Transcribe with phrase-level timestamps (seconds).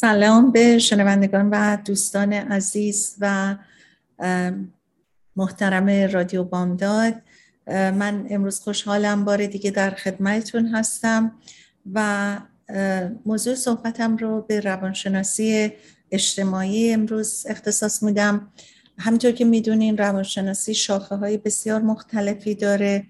[0.00, 3.56] سلام به شنوندگان و دوستان عزیز و
[5.36, 7.14] محترم رادیو بامداد.
[7.66, 11.32] من امروز خوشحالم بار دیگه در خدمتتون هستم
[11.92, 12.38] و
[13.26, 15.72] موضوع صحبتم رو به روانشناسی
[16.10, 18.52] اجتماعی امروز اختصاص میدم.
[18.98, 23.06] همینطور که می‌دونین روانشناسی شاخه های بسیار مختلفی داره.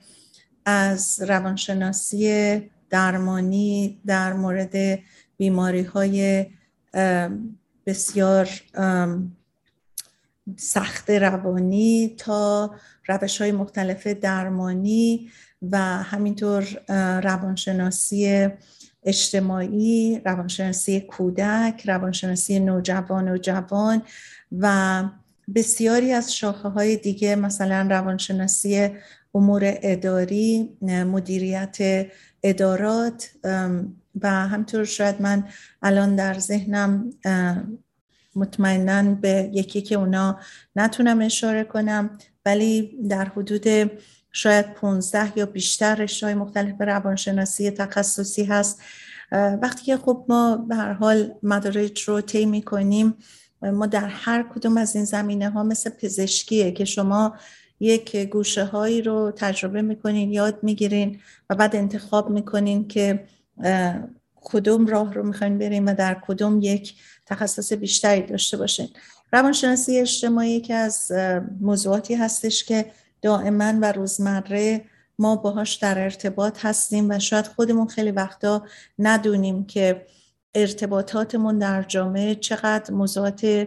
[0.64, 4.98] از روانشناسی درمانی در مورد
[5.36, 6.46] بیماری های
[7.86, 8.48] بسیار
[10.56, 12.74] سخت روانی تا
[13.08, 15.30] روش های مختلف درمانی
[15.62, 16.64] و همینطور
[17.20, 18.48] روانشناسی
[19.02, 24.02] اجتماعی روانشناسی کودک روانشناسی نوجوان و جوان
[24.58, 25.04] و
[25.54, 28.88] بسیاری از شاخه های دیگه مثلا روانشناسی
[29.34, 32.06] امور اداری مدیریت
[32.42, 33.30] ادارات
[34.22, 35.44] و همطور شاید من
[35.82, 37.10] الان در ذهنم
[38.34, 40.40] مطمئنا به یکی که اونا
[40.76, 43.90] نتونم اشاره کنم ولی در حدود
[44.32, 48.80] شاید 15 یا بیشتر رشته های مختلف روانشناسی تخصصی هست.
[49.32, 53.14] وقتی که خب ما به هر حال مدارج رو طی می‌کنیم
[53.62, 57.34] ما در هر کدوم از این زمینه ها مثل پزشکیه که شما
[57.80, 63.24] یک گوشه هایی رو تجربه می‌کنین یاد می‌گیرین و بعد انتخاب می‌کنین که
[64.34, 66.94] کدوم راه رو می‌خواین بریم و در کدوم یک
[67.26, 68.88] تخصص بیشتری داشته باشین.
[69.32, 71.12] روانشناسی اجتماعی که از
[71.60, 74.84] موضوعاتی هستش که دائما و روزمره
[75.18, 78.66] ما باهاش در ارتباط هستیم و شاید خودمون خیلی وقتا
[78.98, 80.06] ندونیم که
[80.54, 83.66] ارتباطاتمون در جامعه چقدر موضوعات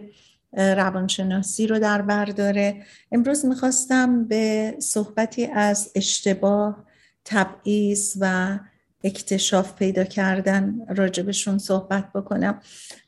[0.52, 2.82] روانشناسی رو در بر داره.
[3.12, 6.84] امروز می‌خواستم به صحبتی از اشتباه
[7.24, 8.58] تبعیض و
[9.04, 12.60] اکتشاف پیدا کردن راجبشون صحبت بکنم.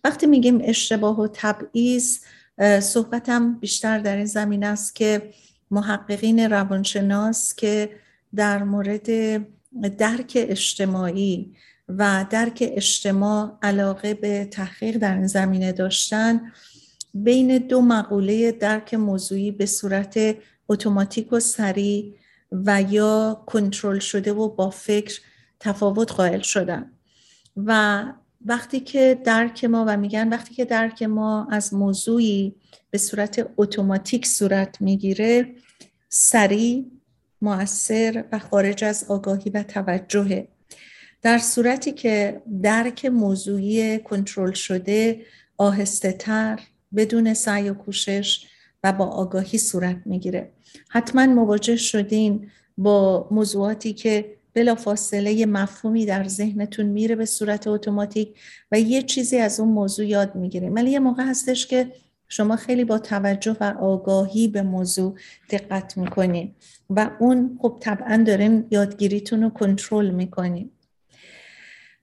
[0.04, 2.18] وقتی میگیم اشتباه و تبعیض
[2.80, 5.30] صحبتم بیشتر در این زمین است که
[5.70, 7.90] محققین روانشناس که
[8.34, 9.36] در مورد
[9.98, 11.54] درک اجتماعی
[11.88, 16.52] و درک اجتماع علاقه به تحقیق در این زمینه داشتن
[17.14, 20.36] بین دو مقوله درک موضوعی به صورت
[20.68, 22.14] اتوماتیک و سریع
[22.52, 25.20] و یا کنترل شده و با فکر
[25.60, 26.92] تفاوت قائل شدن.
[27.56, 28.04] و
[28.46, 32.54] وقتی که درک ما و میگن وقتی که درک ما از موضوعی
[32.90, 35.54] به صورت اتوماتیک صورت می‌گیره
[36.08, 36.84] سریع
[37.42, 40.48] مؤثر و خارج از آگاهی و توجهه.
[41.22, 45.20] در صورتی که درک موضوعی کنترل شده
[45.58, 46.60] آهسته تر
[46.96, 48.46] بدون سعی و کوشش
[48.84, 50.52] و با آگاهی صورت می‌گیره.
[50.88, 58.34] حتما مواجه شدین با موضوعاتی که بلا فاصله مفهومی در ذهنتون میره به صورت اتوماتیک
[58.72, 61.92] و یه چیزی از اون موضوع یاد می‌گیریم ولی یه موقع هستش که
[62.28, 65.14] شما خیلی با توجه و آگاهی به موضوع
[65.50, 66.54] دقت می‌کنین
[66.90, 70.70] و اون خب طبعا داریم یادگیریتون رو کنترل می‌کنیم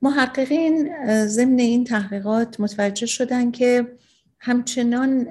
[0.02, 0.90] محققین
[1.28, 3.88] ضمن این تحقیقات متوجه شدن که
[4.40, 5.28] همچنان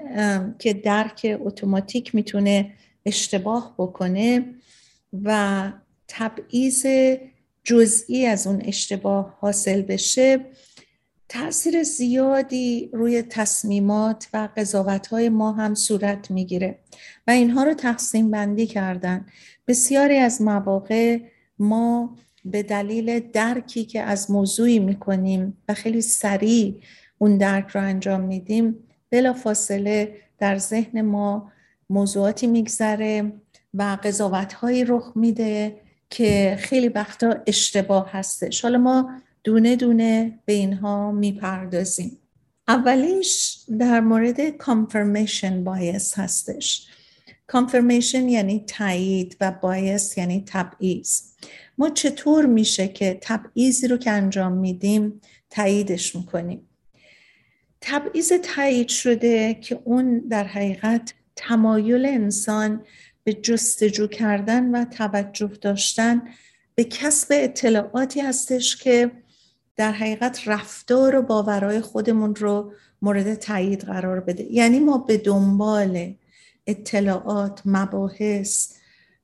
[0.59, 2.73] که درک اتوماتیک می‌تونه
[3.07, 4.45] اشتباه بکنه
[5.25, 5.73] و
[6.15, 6.87] تبعیض
[7.65, 10.41] جزئی از اون اشتباه حاصل بشه
[11.29, 16.79] تاثیر زیادی روی تصمیمات و قضاوت ما هم صورت می‌گیره
[17.27, 19.27] و اینها رو تقسیم بندی کردن.
[19.69, 21.19] بسیاری از مواقع
[21.59, 26.81] ما به دلیل درکی که از موضوعی می‌کنیم و خیلی سریع
[27.19, 28.75] اون درک رو انجام میدیم
[29.11, 31.53] بلا فاصله در ذهن ما
[31.91, 33.33] موضوعاتی میگذره
[33.75, 35.81] و قضاوت رخ میده
[36.13, 38.63] که خیلی وقتا اشتباه هستش.
[38.63, 39.11] حالا ما
[39.45, 42.19] دونه دونه به اینها می‌پردازیم.
[42.69, 46.87] اولیش در مورد confirmation bias هستش.
[47.53, 51.21] confirmation یعنی تایید و bias یعنی تبعیض.
[51.79, 55.21] ما چطور میشه که تبعیضی رو که انجام میدیم
[55.51, 56.69] تاییدش می‌کنیم؟
[57.81, 62.85] تبعیض تایید شده که اون در حقیقت تمایل انسان
[63.25, 66.23] به جستجو کردن و توجه داشتن
[66.75, 69.11] به کسب اطلاعاتی هستش که
[69.77, 72.73] در حقیقت رفتار و باورهای خودمون رو
[73.03, 74.53] مورد تایید قرار بده.
[74.53, 76.15] یعنی ما به دنبال
[76.67, 78.73] اطلاعات مباحث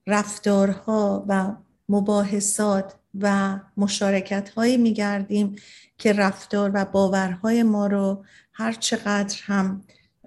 [0.07, 1.53] رفتارها و
[1.89, 5.57] مباحثات و مشارکت هایی میگردیم
[5.99, 9.85] که رفتار و باورهای ما رو هر چقدر هم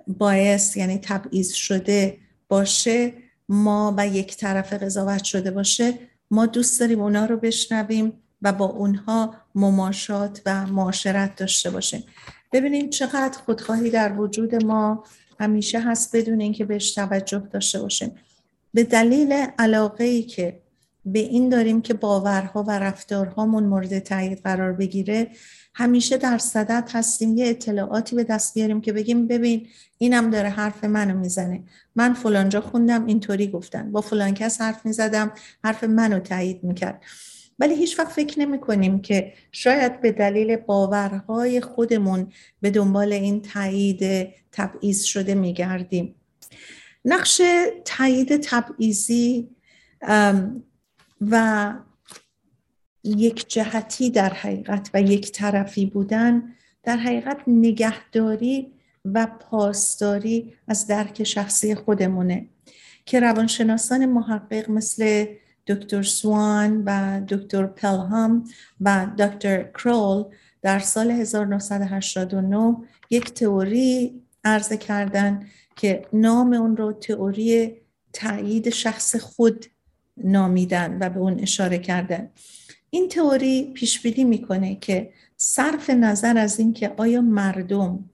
[0.08, 3.14] باعث یعنی تبعیض شده باشه
[3.50, 5.94] ما و یک طرف قضاوت شده باشه
[6.32, 12.04] ما دوست داریم اونا رو بشنویم و با اونها مماشات و معاشرت داشته باشیم.
[12.52, 15.04] ببینیم چقدر خودخواهی در وجود ما
[15.40, 18.12] همیشه هست بدون اینکه بهش توجه داشته باشیم.
[18.74, 20.60] به دلیل علاقه ای که
[21.06, 25.28] به این داریم که باورها و رفتارهامون مورد تایید قرار بگیره
[25.74, 27.38] همیشه در صدد هستیم.
[27.38, 31.64] یه اطلاعاتی به دست بیاریم که بگیم ببین اینم داره حرف منو می‌زنه.
[31.96, 33.92] من فلانجا خوندم اینطوری گفتن.
[33.92, 35.32] با فلان کس حرف می‌زدم
[35.64, 37.02] حرف منو تایید می‌کرد.
[37.60, 42.32] ولی هیچ وقت فکر نمی کنیم که شاید به دلیل باورهای خودمون
[42.62, 46.16] به دنبال این تایید تبعیض شده میگردیم.
[47.06, 47.42] نقش
[47.86, 49.50] تایید تبعیضی
[51.22, 51.74] و
[53.04, 56.44] یک جهتی در حقیقت و یک طرفی بودن
[56.84, 58.72] در حقیقت نگهداری
[59.06, 62.48] و پاسداری از درک شخصی خودمونه.
[63.06, 65.26] که روانشناسان محقق مثل
[65.68, 68.44] دکتر سوان و دکتر پلهام
[68.82, 70.24] و دکتر کرول
[70.62, 72.76] در سال 1989
[73.10, 75.46] یک تئوری عرضه کردند
[75.76, 77.74] که نام اون رو تئوری
[78.14, 79.66] تایید شخص خود
[80.18, 82.30] نامیدن و به اون اشاره کردن.
[82.94, 88.10] این تئوری پیش بینی می‌کنه که صرف نظر از اینکه آیا مردم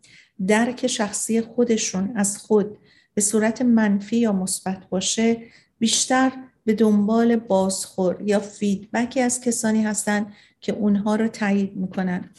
[0.48, 2.78] درک شخصی خودشون از خود
[3.14, 5.38] به صورت منفی یا مثبت باشه
[5.80, 6.32] بیشتر
[6.66, 12.30] به دنبال بازخور یا فیدبکی از کسانی هستند که اونها رو تایید می‌کنن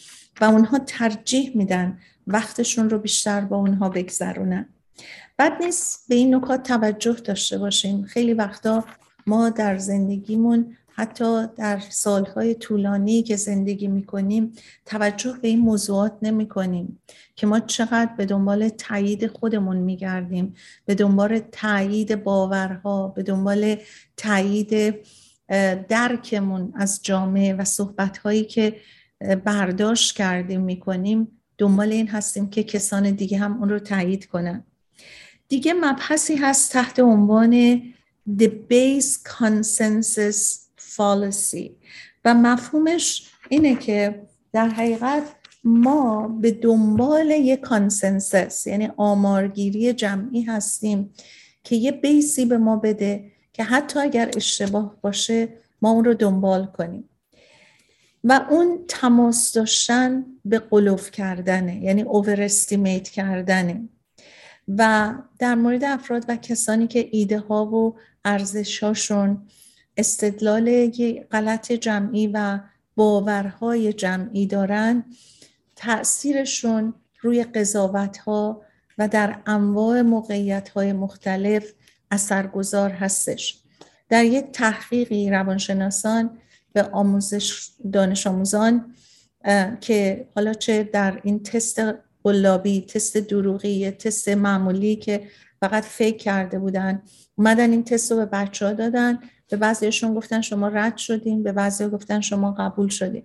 [0.41, 4.69] و اونها ترجیح میدن وقتشون رو بیشتر با اونها بگذرونن.
[5.39, 8.05] بد نیست به این نکات توجه داشته باشیم.
[8.05, 8.85] خیلی وقتا
[9.27, 14.53] ما در زندگیمون حتی در سالهای طولانی که زندگی می‌کنیم
[14.87, 17.03] توجه به این موضوعات نمی کنیم
[17.37, 20.55] که ما چقدر به دنبال تایید خودمون میگردیم
[20.85, 23.77] به دنبال تایید باورها به دنبال
[24.17, 24.95] تایید
[25.89, 28.77] درکمون از جامعه و صحبتهایی که
[29.45, 31.29] برداشت کردیم می‌کنیم
[31.59, 34.65] دنبال این هستیم که کسان دیگه هم اون رو تایید کنن.
[35.49, 37.83] دیگه مبحثی هست تحت عنوان
[38.39, 40.68] The Base Consensus
[40.99, 41.71] Fallacy
[42.25, 44.23] و مفهومش اینه که
[44.53, 45.23] در حقیقت
[45.65, 51.15] ما به دنبال یک consensus یعنی آمارگیری جمعی هستیم
[51.65, 55.49] که یه base ی به ما بده که حتی اگر اشتباه باشه
[55.83, 57.09] ما اون رو دنبال کنیم.
[58.25, 63.89] و اون تمایل داشتن به غلو کردنه یعنی overestimate کردنه.
[64.69, 69.47] و در مورد افراد و کسانی که ایده ها و ارزشاشون
[69.99, 70.91] استدلال
[71.33, 72.61] غلط جمعی و
[72.97, 75.05] باورهای جمعی دارن.
[75.77, 78.63] تأثیرشون روی قضاوت ها
[78.99, 81.73] و در انواع موقعیت های مختلف
[82.11, 83.59] اثرگذار هستش.
[84.09, 86.39] در یک تحقیقی روانشناسان
[86.73, 88.95] به آموزش دانش آموزان
[89.81, 91.83] که حالا چه در این تست
[92.25, 95.29] قلابی تست دروغی تست معمولی که
[95.61, 97.03] فقط فکر کرده بودن
[97.37, 99.19] اومدن این تست رو به بچه ها دادن
[99.49, 103.23] به بعضیشون گفتن شما رد شدین به بعضی گفتن شما قبول شدین.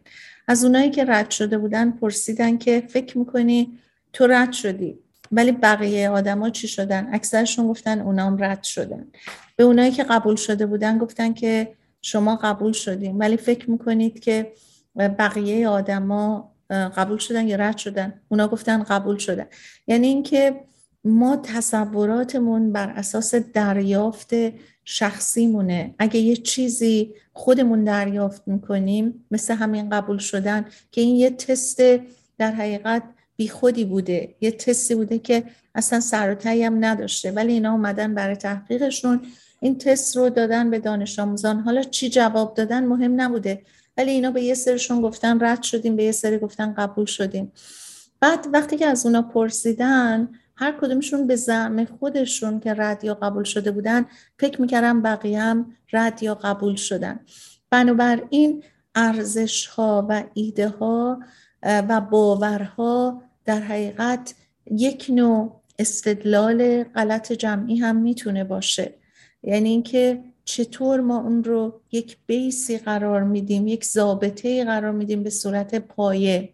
[0.47, 3.79] از اونایی که رد شده بودن پرسیدن که فکر می‌کنی
[4.13, 4.99] تو رد شدی
[5.31, 9.07] ولی بقیه آدما چی شدن؟ اکثرشون گفتن اونام رد شدن.
[9.55, 14.53] به اونایی که قبول شده بودن گفتن که شما قبول شدین ولی فکر می‌کنید که
[14.95, 19.45] بقیه آدما قبول شدن یا رد شدن؟ اونا گفتن قبول شدن.
[19.87, 20.61] یعنی اینکه
[21.03, 24.29] ما تصوراتمون بر اساس دریافت
[24.85, 25.95] شخصیمونه.
[25.99, 31.81] اگه یه چیزی خودمون دریافت می‌کنیم مثل همین قبول شدن که این یه تست
[32.37, 33.03] در حقیقت
[33.35, 34.35] بی خودی بوده.
[34.41, 35.43] یه تستی بوده که
[35.75, 37.31] اصلا سر هم نداشته.
[37.31, 39.21] ولی اینا اومدن برای تحقیقشون.
[39.59, 41.59] این تست رو دادن به دانش آموزان.
[41.59, 43.61] حالا چی جواب دادن مهم نبوده.
[43.97, 47.51] ولی اینا به یه سرشون گفتن رد شدیم به یه سری گفتن قبول شدیم.
[48.19, 53.43] بعد وقتی که از اونا پرسیدن هر کدومشون به زعم خودشون که رد یا قبول
[53.43, 54.05] شده بودن
[54.39, 57.19] فکر می‌کردم بقیه هم رد یا قبول شدن.
[57.69, 58.63] بنابراین
[58.95, 61.19] ارزش ها و ایده ها
[61.63, 64.35] و باورها در حقیقت
[64.71, 68.93] یک نوع استدلال غلط جمعی هم می‌تونه باشه.
[69.43, 75.29] یعنی اینکه چطور ما اون رو یک بیسی قرار میدیم یک ضابطه قرار میدیم به
[75.29, 76.53] صورت پایه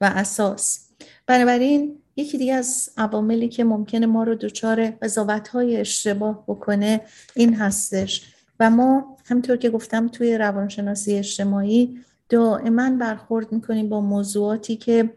[0.00, 0.88] و اساس.
[1.26, 7.00] بنابراین یکی دیگه از عواملی که ممکنه ما رو دچار قضاوت های اشتباه بکنه
[7.34, 8.32] این هستش.
[8.60, 15.10] و ما همطور که گفتم توی روانشناسی اجتماعی دائما برخورد می‌کنیم با موضوعاتی که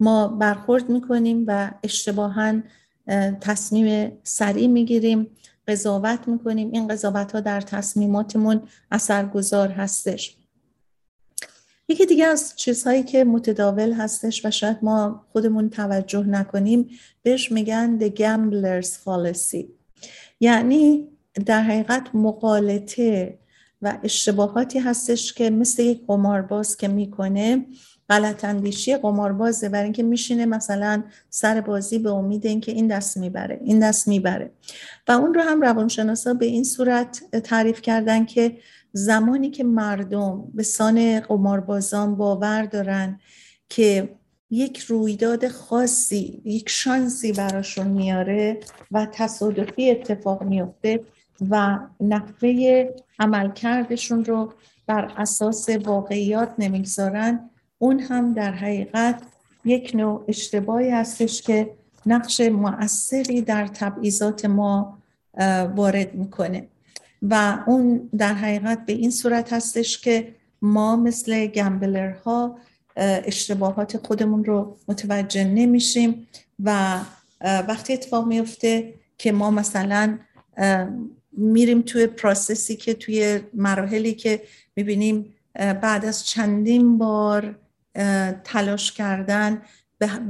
[0.00, 2.52] ما برخورد می‌کنیم و اشتباها
[3.40, 5.26] تصمیم سریع می‌گیریم
[5.68, 6.70] قضاوت می‌کنیم.
[6.72, 10.36] این قضاوت ها در تصمیماتمون اثرگذار هستش.
[11.88, 16.90] یکی دیگه از چیزهایی که متداول هستش و شاید ما خودمون توجه نکنیم
[17.22, 19.64] بهش میگن the gambler's fallacy.
[20.40, 21.08] یعنی
[21.46, 23.38] در حقیقت مقالطه
[23.82, 27.66] و اشتباهاتی هستش که مثل یک قمارباز که می‌کنه
[28.08, 33.60] غلط اندیشی قماربازه برای اینکه میشینه مثلا سر بازی به امید اینکه این دست می‌بره
[33.64, 34.50] این دست می‌بره.
[35.08, 38.56] و اون رو هم روانشناسا به این صورت تعریف کردن که
[38.96, 43.20] زمانی که مردم به سان قماربازان باور دارن
[43.68, 44.16] که
[44.50, 48.60] یک رویداد خاصی یک شانسی براشون میاره
[48.90, 51.00] و تصادفی اتفاق میفته
[51.50, 52.84] و نحوه
[53.18, 54.52] عملکردشون رو
[54.86, 59.22] بر اساس واقعیات نمی‌گذارن اون هم در حقیقت
[59.64, 61.70] یک نوع اشتباهی هستش که
[62.06, 64.98] نقش مؤثری در تبعیضات ما
[65.76, 66.68] وارد می‌کنه.
[67.30, 72.58] و اون در حقیقت به این صورت هستش که ما مثل گمبلرها
[72.96, 76.28] اشتباهات خودمون رو متوجه نمیشیم
[76.64, 77.00] و
[77.40, 80.18] وقتی اتفاق میفته که ما مثلا
[81.32, 84.42] میریم توی پروسسی که توی مراحلی که
[84.76, 87.58] می‌بینیم بعد از چندین بار
[88.44, 89.62] تلاش کردن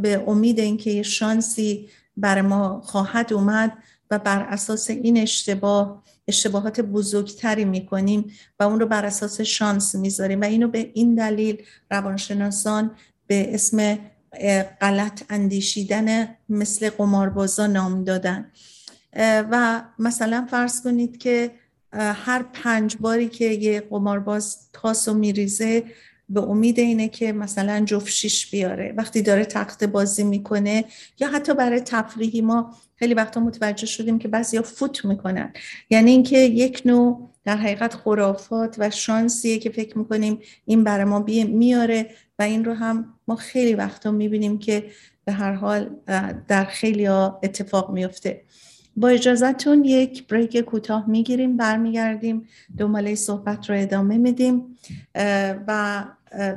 [0.02, 3.72] به امید اینکه یه شانسی بر ما خواهد اومد
[4.10, 10.40] و بر اساس این اشتباه اشتباهات بزرگتری می‌کنیم و اون رو بر اساس شانس می‌ذاریم
[10.40, 12.90] و اینو به این دلیل روانشناسان
[13.26, 13.98] به اسم
[14.80, 18.50] غلط اندیشیدن مثل قماربازا نام دادن.
[19.50, 21.50] و مثلا فرض کنید که
[21.92, 25.84] هر پنج باری که یه قمارباز تاسو میریزه
[26.28, 28.94] به امید اینه که مثلا جفت شیش بیاره.
[28.96, 30.84] وقتی داره تخت بازی می‌کنه
[31.20, 35.52] یا حتی برای تفریحی ما خیلی وقتا متوجه شدیم که بعضیا فوت می‌کنن.
[35.90, 41.18] یعنی اینکه یک نوع در حقیقت خرافات و شانسیه که فکر می‌کنیم این برای ما
[41.48, 44.90] میاره و این رو هم ما خیلی وقتا می‌بینیم که
[45.24, 45.90] به هر حال
[46.48, 48.42] در خیلی اتفاق میفته
[48.96, 52.48] با اجازهتون یک بریک کوتاه می‌گیریم برمیگردیم
[52.78, 54.78] دنباله صحبت رو ادامه میدیم
[55.66, 56.04] و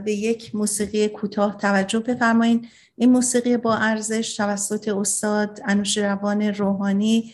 [0.05, 5.61] به یک موسیقی کوتاه توجه بفرمایید این موسیقی با ارزش توسط استاد
[5.97, 7.33] روان روحانی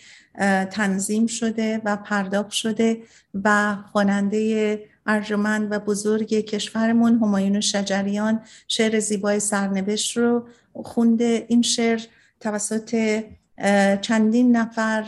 [0.71, 3.01] تنظیم شده و پرداخت شده
[3.43, 11.45] و خواننده ارجمند و بزرگ کشورمون همایون شجریان شعر زیبای سرنوشت رو خونده.
[11.47, 12.01] این شعر
[12.39, 13.23] توسط
[14.01, 15.05] چندین نفر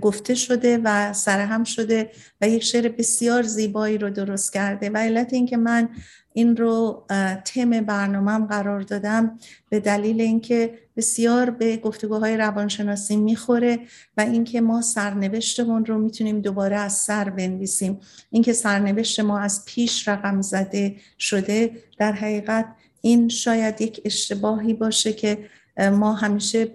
[0.00, 2.10] گفته شده و سرهم شده
[2.40, 4.90] و یک شعر بسیار زیبایی رو درست کرده.
[4.90, 5.88] و علت اینکه من
[6.32, 7.06] این رو
[7.44, 13.78] تم برنامهم قرار دادم به دلیل اینکه بسیار به گفتگوهای روانشناسی می‌خوره
[14.16, 18.00] و اینکه ما سرنوشتمون رو می‌تونیم دوباره از سر بنویسیم.
[18.30, 22.66] اینکه سرنوشت ما از پیش رقم زده شده در حقیقت
[23.00, 25.38] این شاید یک اشتباهی باشه که
[25.92, 26.68] ما همیشه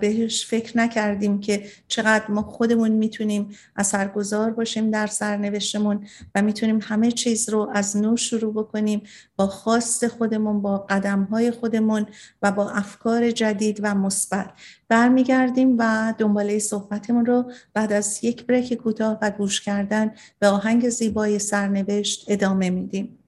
[0.00, 7.10] بهش فکر نکردیم که چقدر ما خودمون می‌تونیم اثرگذار باشیم در سرنوشتمون و می‌تونیم همه
[7.10, 9.02] چیز رو از نو شروع بکنیم
[9.36, 12.06] با خواست خودمون با قدم های خودمون
[12.42, 14.50] و با افکار جدید و مثبت.
[14.88, 20.88] برمیگردیم و دنباله صحبتمون رو بعد از یک بریک کوتاه و گوش کردن به آهنگ
[20.88, 23.18] زیبای سرنوشت ادامه میدیم.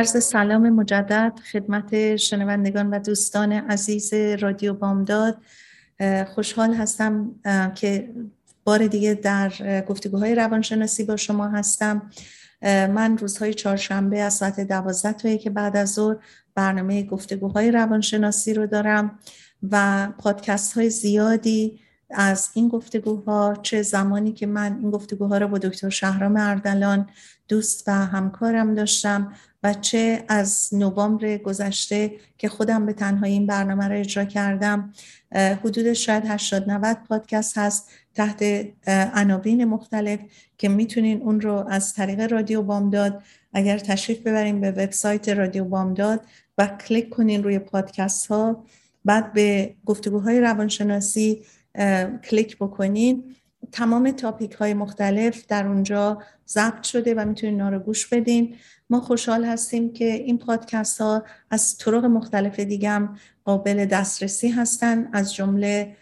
[0.00, 5.38] عرض سلام مجدد خدمت شنوندگان و دوستان عزیز رادیو بامداد.
[6.34, 7.34] خوشحال هستم
[7.74, 8.10] که
[8.64, 9.52] بار دیگه در
[9.88, 12.10] گفتگوهای روانشناسی با شما هستم.
[12.62, 16.16] من روزهای چهارشنبه از ساعت دوازده تا که بعد از ظهر
[16.54, 19.18] برنامه گفتگوهای روانشناسی رو دارم
[19.70, 21.80] و پادکست های زیادی
[22.12, 27.08] از این گفتگوها چه زمانی که من این گفتگوها رو با دکتر شهرام اردلان
[27.48, 33.88] دوست و همکارم داشتم و چه از نوامبر گذشته که خودم به تنهایی این برنامه
[33.88, 34.92] رو اجرا کردم
[35.34, 38.44] حدود شاید 80 90 پادکست هست تحت
[39.14, 40.20] عناوین مختلف
[40.58, 46.20] که می‌تونین اون رو از طریق رادیو بامداد اگر تشریف ببریم به وبسایت رادیو بامداد
[46.58, 48.64] و کلیک کنین روی پادکست ها
[49.04, 51.42] بعد به گفتگوهای روانشناسی
[52.24, 53.24] کلیک بکنین.
[53.72, 58.54] تمام topic های مختلف در اونجا ضبط شده و می‌تونین رو گوش بدین.
[58.90, 65.08] ما خوشحال هستیم که این پادکست ها از طرق مختلف دیگه هم قابل دسترسی هستن.
[65.12, 65.96] از جمله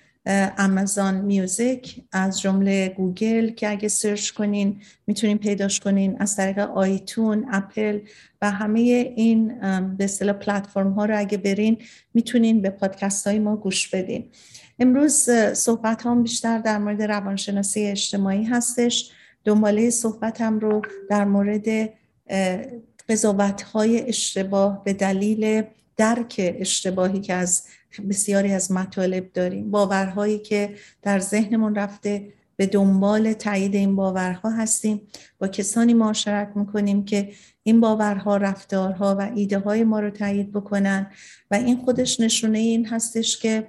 [0.59, 7.47] Amazon Music از جمله گوگل که اگه search کنین می‌تونین پیداش کنین از طریق iTunes
[7.51, 8.01] Apple
[8.43, 8.81] و همه
[9.17, 9.49] این
[9.97, 11.79] به اصطلاح پلتفرم ها رو اگه برین
[12.15, 14.25] می‌تونین به پادکست های ما گوش بدین.
[14.79, 19.11] امروز صحبت هم بیشتر در مورد روانشناسی اجتماعی هستش.
[19.45, 21.65] دنباله صحبتم رو در مورد
[23.09, 25.63] قضاوت های اشتباه به دلیل
[25.97, 27.63] درک اشتباهی که از
[28.11, 29.71] بسیاری از مطالب داریم.
[29.71, 35.01] باورهایی که در ذهنمون رفته به دنبال تایید این باورها هستیم.
[35.39, 37.33] با کسانی معاشرت می‌کنیم که
[37.63, 41.11] این باورها رفتارها و ایده های ما رو تایید بکنن.
[41.51, 43.67] و این خودش نشونه این هستش که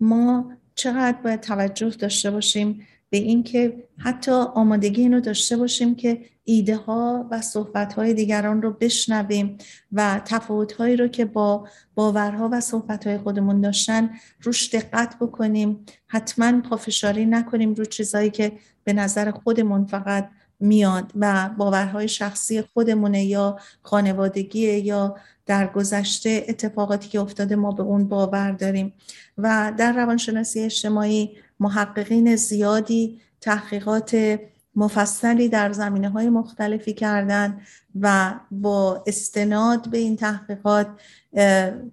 [0.00, 6.76] ما چقدر باید توجه داشته باشیم به اینکه حتی آمادگی اینو داشته باشیم که ایده
[6.76, 9.58] ها و صحبت های دیگران رو بشنویم
[9.92, 14.10] و تفاوت هایی رو که با باورها و صحبت های خودمون داشتن
[14.42, 15.84] روش دقت بکنیم.
[16.06, 18.52] حتما پافشاری نکنیم رو چیزهایی که
[18.84, 20.30] به نظر خودمون فقط
[20.60, 27.82] میاد و باورهای شخصی خودمونه یا خانوادگی یا در گذشته اتفاقاتی که افتاده ما به
[27.82, 28.92] اون باور داریم.
[29.38, 34.38] و در روانشناسی اجتماعی محققین زیادی تحقیقات
[34.76, 37.60] مفصلی در زمینه های مختلفی کردن
[38.00, 40.88] و با استناد به این تحقیقات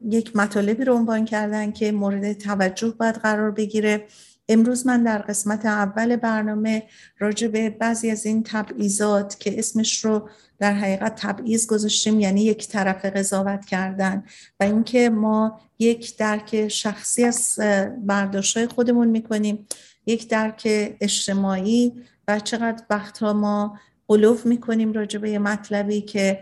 [0.10, 4.08] یک مطالبی رو عنوان کردن که مورد توجه باید قرار بگیره.
[4.50, 6.84] امروز من در قسمت اول برنامه
[7.20, 10.30] راجع به بعضی از این تبعیضات که اسمش رو
[10.60, 14.24] در حقیقت تبعیض گذاشتیم یعنی یک طرف قضاوت کردن
[14.60, 17.60] و اینکه ما یک درک شخصی از
[18.06, 19.68] برداشت خودمون می‌کنیم
[20.06, 20.62] یک درک
[21.02, 21.94] اجتماعی
[22.28, 26.40] و چقدر وقتها ما قلوف می‌کنیم راجع به مطلبی که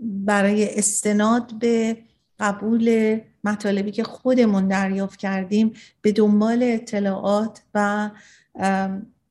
[0.00, 1.96] برای استناد به
[2.40, 5.72] قبول مطالبی که خودمون دریافت کردیم
[6.02, 8.10] به دنبال اطلاعات و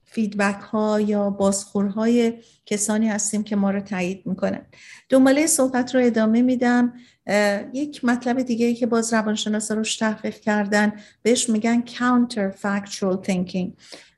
[0.04, 2.34] فیدبک ها یا بازخورهای
[2.66, 4.66] کسانی هستیم که ما رو تایید می‌کنن.
[5.10, 6.94] دنباله صحبت رو ادامه میدم.
[7.74, 13.72] یک مطلب دیگه ای که باز روانشناسا روش تحقیق کردن بهش میگن counter factual thinking.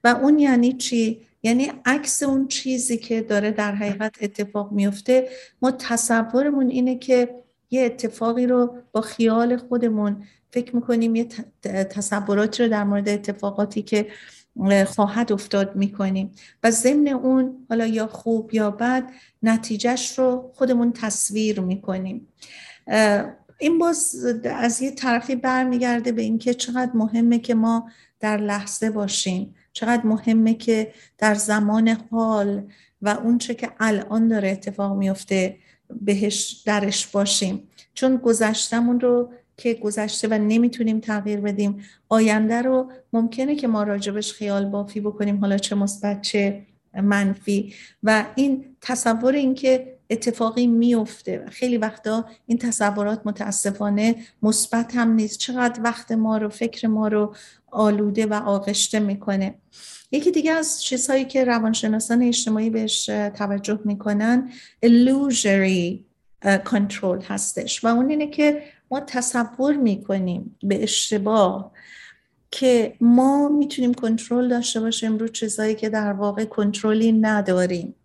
[0.04, 5.30] و اون یعنی چی؟ یعنی عکس اون چیزی که داره در حقیقت اتفاق میفته
[5.62, 11.28] ما تصورمون اینه که یه اتفاقی رو با خیال خودمون فکر می‌کنیم یه
[11.64, 14.08] تصوراتی رو در مورد اتفاقاتی که
[14.86, 16.32] خواهد افتاد می‌کنیم.
[16.64, 19.10] و ضمن اون حالا یا خوب یا بد
[19.44, 22.28] نتیجهش رو خودمون تصویر می‌کنیم.
[23.60, 29.56] این باز از یه طرفی برمیگرده به اینکه چقدر مهمه که ما در لحظه باشیم.
[29.74, 32.64] چقدر مهمه که در زمان حال
[33.02, 35.58] و اونچه که الان داره اتفاق میفته
[36.02, 37.68] بهش درش باشیم.
[37.94, 44.34] چون گذشتمون رو که گذشته و نمی‌تونیم تغییر بدیم آینده رو ممکنه که ما راجبش
[44.34, 46.66] خیال بافی بکنیم حالا چه مثبت چه
[47.04, 47.74] منفی.
[48.04, 51.46] و این تصور اینکه اتفاقی میفته.
[51.50, 55.40] خیلی وقتا این تصورات متاسفانه مثبت هم نیست.
[55.40, 57.36] چقدر وقت ما رو فکر ما رو
[57.72, 59.56] آلوده و آغشته می‌کنه.
[60.12, 64.52] یکی دیگه از چیزهایی که روانشناسان اجتماعی بهش توجه می‌کنن
[64.86, 66.00] illusory
[66.66, 67.84] کنترل هستش.
[67.84, 71.72] و اون اینه که ما تصور می‌کنیم به اشتباه
[72.52, 77.96] که ما می‌تونیم کنترل داشته باشیم رو چیزهایی که در واقع کنترلی نداریم.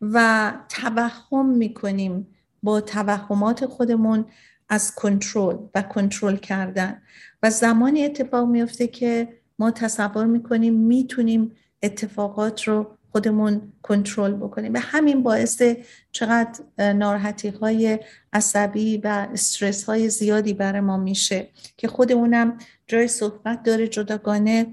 [0.00, 2.26] و توهم می‌کنیم
[2.62, 4.24] با توهمات خودمون
[4.68, 7.02] از کنترل و کنترل کردن.
[7.42, 14.74] و زمانی اتفاق میفته که ما تصور می‌کنیم می‌تونیم اتفاقات رو خودمون کنترل بکنیم.
[14.74, 15.62] و همین باعث
[16.12, 17.98] چقدر ناراحتی های
[18.32, 24.66] عصبی و استرس های زیادی برای ما میشه که خودمونم جای صحبت داره جداگانه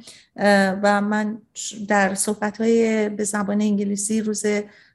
[0.84, 1.42] و من
[1.88, 4.44] در صحبت های به زبان انگلیسی روز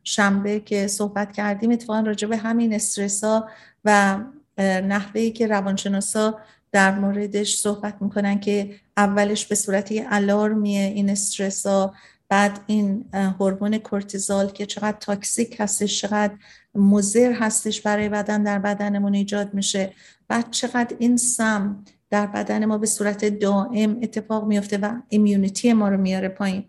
[0.04, 3.48] شنبه که صحبت کردیم اتفاقا راجع به همین استرس ها
[3.84, 4.18] و
[4.58, 6.38] نحوه که روانشناسا
[6.74, 11.94] در موردش صحبت می‌کنن که اولش به صورت الارمیه این استرس ها
[12.28, 16.34] بعد این هورمون کورتیزول که چقدر toxic هستش چقدر
[16.74, 19.92] مضر هستش برای بدن در بدنمون ایجاد میشه.
[20.28, 21.84] بعد چقدر این سم
[22.14, 26.64] در بدن ما به صورت دائم اتفاق میفته و immunity ما رو میاره پایین.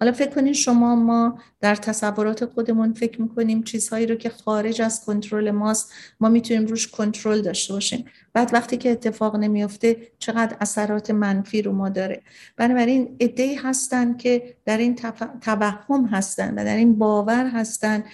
[0.00, 5.04] حالا فکر کنید شما ما در تصورات خودمون فکر می‌کنیم چیزهایی رو که خارج از
[5.04, 8.04] کنترل ماست ما می‌تونیم روش کنترل داشته باشیم.
[8.32, 12.22] بعد وقتی که اتفاق نمیفته چقدر اثرات منفی رو ما داره.
[12.56, 14.96] بنابراین ای هستن که در این
[15.40, 18.04] توهم هستن و در این باور هستن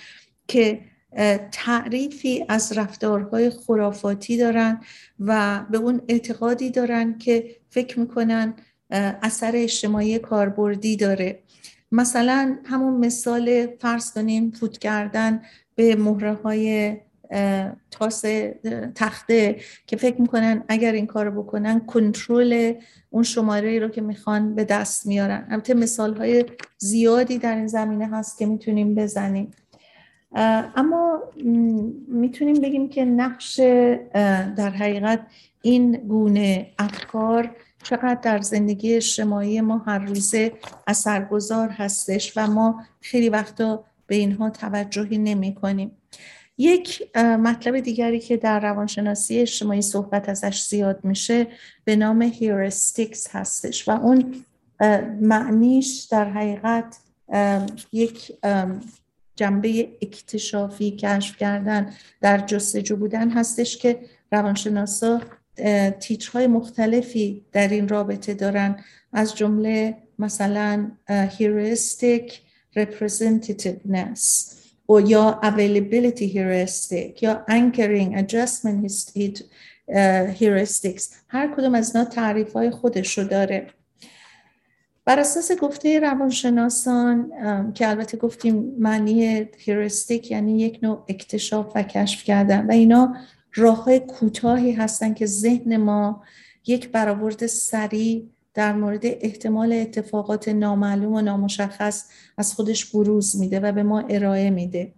[0.48, 0.80] که
[1.52, 4.80] تعریفی از رفتارهای خرافاتی دارن
[5.20, 8.54] و به اون اعتقادی دارن که فکر می‌کنن
[8.90, 11.42] اثر اجتماعی کاربردی داره.
[11.92, 15.42] مثلا همون مثال فرض کنیم فوت کردن
[15.74, 16.96] به مهره های
[17.90, 18.24] تاس
[18.94, 22.74] تخته که فکر می‌کنن اگر این کار بکنن کنترل
[23.10, 25.46] اون شماره رو که می‌خوان به دست میارن.
[25.50, 26.44] البته مثال های
[26.78, 29.50] زیادی در این زمینه هست که می‌تونیم بزنیم.
[30.32, 31.22] اما
[32.08, 33.60] می‌تونیم بگیم که نقش
[34.56, 35.26] در حقیقت
[35.62, 40.52] این گونه افکار چقدر در زندگی اجتماعی ما هر روزه
[40.86, 45.90] اثرگذار هستش و ما خیلی وقتا به اینها توجهی نمی کنیم.
[46.58, 51.46] یک مطلب دیگری که در روانشناسی اجتماعی صحبت ازش زیاد میشه
[51.84, 54.34] به نام هیورستیکس هستش و اون
[55.20, 56.98] معنیش در حقیقت
[57.92, 58.32] یک
[59.36, 64.00] جنبه اکتشافی کشف کردن در جستجو بودن هستش که
[64.32, 65.20] روانشناسا
[66.00, 68.76] تیترهای مختلفی در این رابطه دارن.
[69.12, 72.32] از جمله مثلا heuristic
[72.78, 74.22] representativeness
[74.88, 78.90] و یا availability heuristic یا anchoring adjustment
[80.38, 81.04] heuristics.
[81.28, 83.66] هر کدوم از اینا تعریف های خودش رو داره.
[85.06, 87.32] بر اساس گفته روانشناسان
[87.74, 93.16] که البته گفتیم معنی هیرستیک یعنی یک نوع اکتشاف و کشف کردن و اینا
[93.54, 96.22] راه های کوتاهی هستن که ذهن ما
[96.66, 102.04] یک برآورد سریع در مورد احتمال اتفاقات نامعلوم و نامشخص
[102.38, 104.92] از خودش بروز میده و به ما ارائه میده.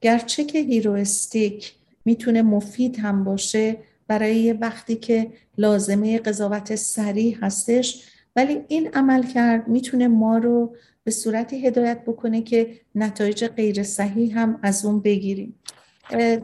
[0.00, 1.72] گرچه که هیروستیک
[2.04, 3.76] می‌تونه مفید هم باشه
[4.08, 11.10] برای وقتی که لازمه قضاوت سریع هستش ولی این عمل کرد می‌تونه ما رو به
[11.10, 15.60] صورتی هدایت بکنه که نتایج غیر صحیح هم از اون بگیریم.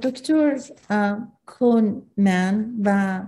[0.03, 0.61] دکتر
[1.47, 3.21] کونمن و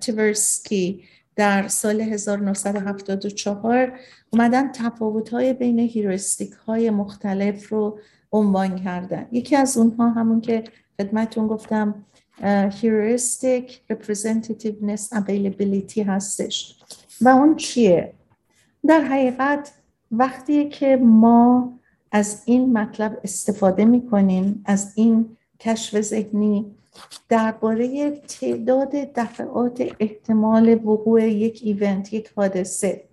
[0.00, 1.04] تیورسکی
[1.36, 3.98] در سال 1974
[4.30, 7.98] اومدن تفاوت های بین هیروستیک های مختلف رو
[8.32, 9.26] عنوان کردن.
[9.32, 10.64] یکی از اونها همون که
[11.00, 12.04] خدمتون گفتم
[12.82, 16.78] heuristic representativeness availability هستش.
[17.20, 18.12] و اون چیه؟
[18.86, 19.72] در حقیقت
[20.10, 21.72] وقتی که ما
[22.12, 26.74] از این مطلب استفاده می کنیم از این کشف ذهنی
[27.28, 33.04] درباره تعداد دفعات احتمال وقوع یک ایونت یک حادثه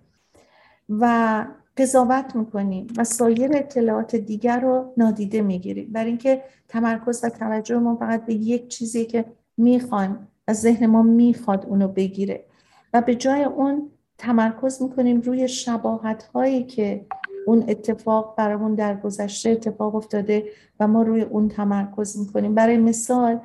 [0.88, 1.44] و
[1.76, 7.96] قضاوت می‌کنیم و سایر اطلاعات دیگر رو نادیده می‌گیریم برای اینکه تمرکز و توجه ما
[7.96, 9.24] فقط به یک چیزی که
[9.56, 12.44] می‌خوایم از ذهن ما می‌خواد اونو بگیره
[12.92, 17.06] و به جای اون تمرکز می‌کنیم روی شباهت هایی که
[17.46, 20.44] اون اتفاق برامون در گذشته اتفاق افتاده
[20.80, 22.54] و ما روی اون تمرکز می‌کنیم.
[22.54, 23.40] برای مثال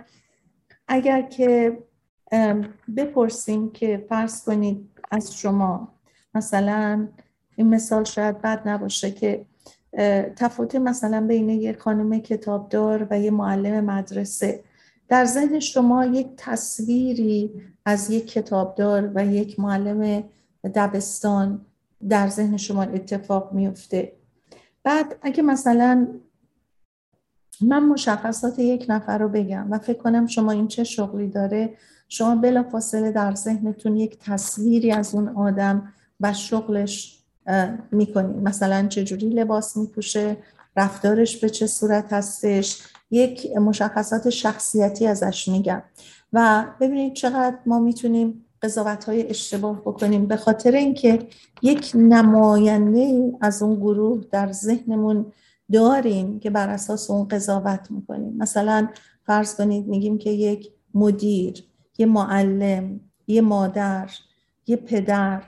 [0.87, 1.77] اگر که
[2.97, 5.93] بپرسیم که فرض کنید از شما
[6.33, 7.07] مثلا
[7.55, 9.45] این مثال شاید بد نباشه که
[10.35, 14.63] تفاوت مثلا بین یک خانم کتابدار و یه معلم مدرسه.
[15.09, 20.23] در ذهن شما یک تصویری از یک کتابدار و یک معلم
[20.75, 21.65] دبستان
[22.09, 24.13] در ذهن شما اتفاق میفته.
[24.83, 26.07] بعد اگه مثلا
[27.61, 31.73] من مشخصات یک نفر رو بگم و فکر کنم شما این چه شغلی داره
[32.09, 37.23] شما بلا فاصله در ذهنتون یک تصویری از اون آدم و شغلش
[37.91, 40.37] می‌کنید مثلا چجوری لباس میپوشه
[40.75, 45.83] رفتارش به چه صورت هستش یک مشخصات شخصیتی ازش میگم.
[46.33, 50.25] و ببینید چقدر ما می‌تونیم قضاوت های اشتباه بکنیم.
[50.25, 51.27] به خاطر اینکه
[51.61, 55.25] یک نماینده از اون گروه در ذهنمون
[55.73, 58.33] داریم که بر اساس اون قضاوت می‌کنیم.
[58.37, 58.87] مثلا
[59.25, 61.63] فرض کنید میگیم که یک مدیر
[61.97, 64.09] یه معلم یه مادر
[64.67, 65.43] یه پدر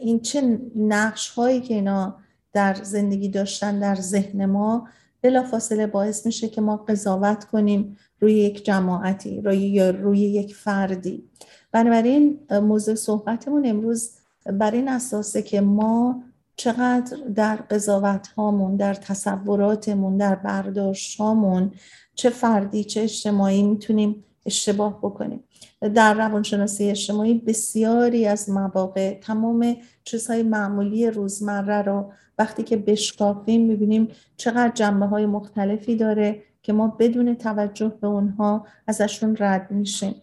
[0.00, 2.16] این چه نقش هایی که اینا
[2.52, 4.88] در زندگی داشتن در ذهن ما
[5.26, 11.30] بلافاصله باعث میشه که ما قضاوت کنیم روی یک جماعتی روی یا روی یک فردی.
[11.72, 14.10] بنابراین موضوع صحبتمون امروز
[14.46, 16.22] بر این اساسه که ما
[16.56, 21.72] چقدر در قضاوت هامون در تصوراتمون در برداشت هامون
[22.14, 25.44] چه فردی چه اجتماعی می‌تونیم اشتباه بکنیم.
[25.80, 34.08] در روانشناسی اجتماعی بسیاری از مواقع تمام چیزهای معمولی روزمره رو وقتی که بشکافیم می‌بینیم
[34.36, 40.14] چقدر جنبه های مختلفی داره که ما بدون توجه به اونها ازشون رد میشیم.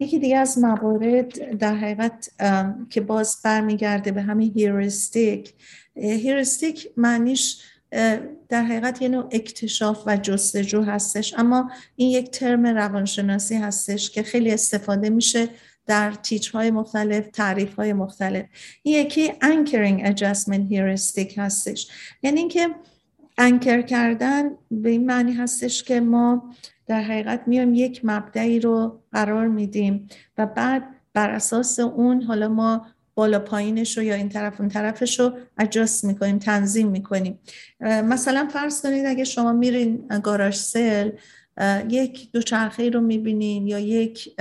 [0.00, 2.30] یکی دیگه از موارد در حقیقت
[2.90, 5.54] که باز برمیگرده به همین هیرستیک
[5.96, 7.62] هیرستیک معنیش
[8.48, 11.34] در حقیقت یه نوع اکتشاف و جستجو هستش.
[11.38, 15.48] اما این یک ترم روانشناسی هستش که خیلی استفاده میشه
[15.86, 18.44] در تیچهای مختلف تعریف های مختلف.
[18.82, 21.88] این یکی anchoring adjustment heuristic هستش.
[22.22, 22.68] یعنی اینکه
[23.38, 26.54] انکر کردن به این معنی هستش که ما
[26.86, 30.82] در حقیقت میایم یک مبدعی رو قرار میدیم و بعد
[31.14, 36.04] بر اساس اون حالا ما بالا پایینش رو یا این طرف اون طرفش رو اجاست
[36.04, 37.38] می‌کنیم تنظیم می‌کنیم.
[37.80, 41.10] مثلا فرض کنید اگه شما میرین گاراژ سل
[41.88, 44.36] یک دوچرخه رو می‌بینین یا یک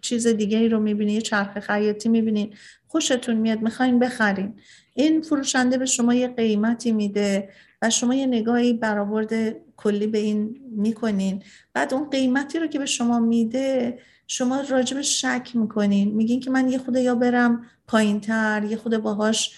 [0.00, 2.54] چیز دیگه رو می‌بینین یه چرخه خیاطی می‌بینین
[2.86, 4.54] خوشتون میاد می‌خواین بخرین.
[4.94, 7.48] این فروشنده به شما یه قیمتی میده
[7.82, 11.42] و شما یه نگاهی برآورد کلی به این می‌کنین.
[11.72, 16.14] بعد اون قیمتی رو که به شما میده شما راجب شک می‌کنین.
[16.14, 19.54] میگین که من یه خود یا برم پایین تر یه خود باهاش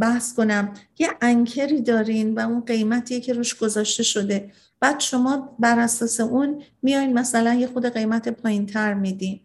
[0.00, 0.74] بحث کنم.
[0.98, 4.52] یه انکری دارین و اون قیمتیه که روش گذاشته شده.
[4.80, 9.40] بعد شما بر اساس اون میایین مثلا یه خود قیمت پایین تر میدین.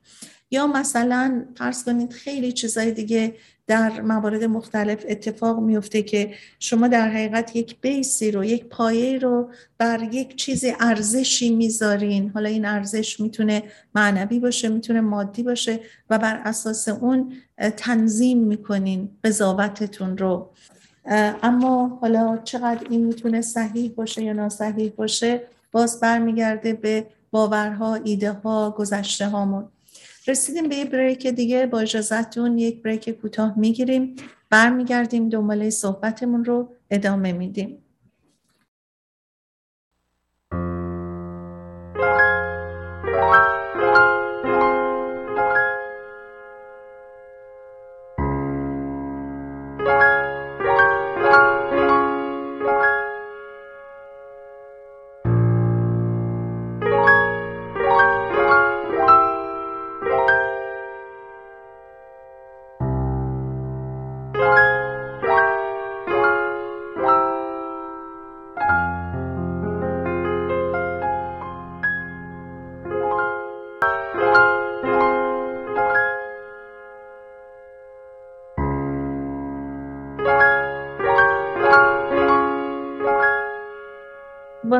[0.51, 3.35] یا مثلا فرض کنید خیلی چیزای دیگه
[3.67, 9.49] در موارد مختلف اتفاق میفته که شما در حقیقت یک بیسی رو یک پایه رو
[9.77, 12.29] بر یک چیزی ارزشی می‌ذارین.
[12.29, 13.63] حالا این ارزش می‌تونه
[13.95, 17.33] معنوی باشه می‌تونه مادی باشه و بر اساس اون
[17.77, 20.49] تنظیم می‌کنین قضاوتتون رو.
[21.43, 28.31] اما حالا چقدر این می‌تونه صحیح باشه یا ناصحیح باشه باز برمیگرده به باورها ایده
[28.31, 29.69] ها گذشته هامون
[30.27, 31.65] رسیدیم به یه بریک دیگه.
[31.65, 34.15] با اجازتون یک بریک کوتاه می‌گیریم.
[34.49, 37.82] برمیگردیم دنباله صحبتمون رو ادامه میدیم.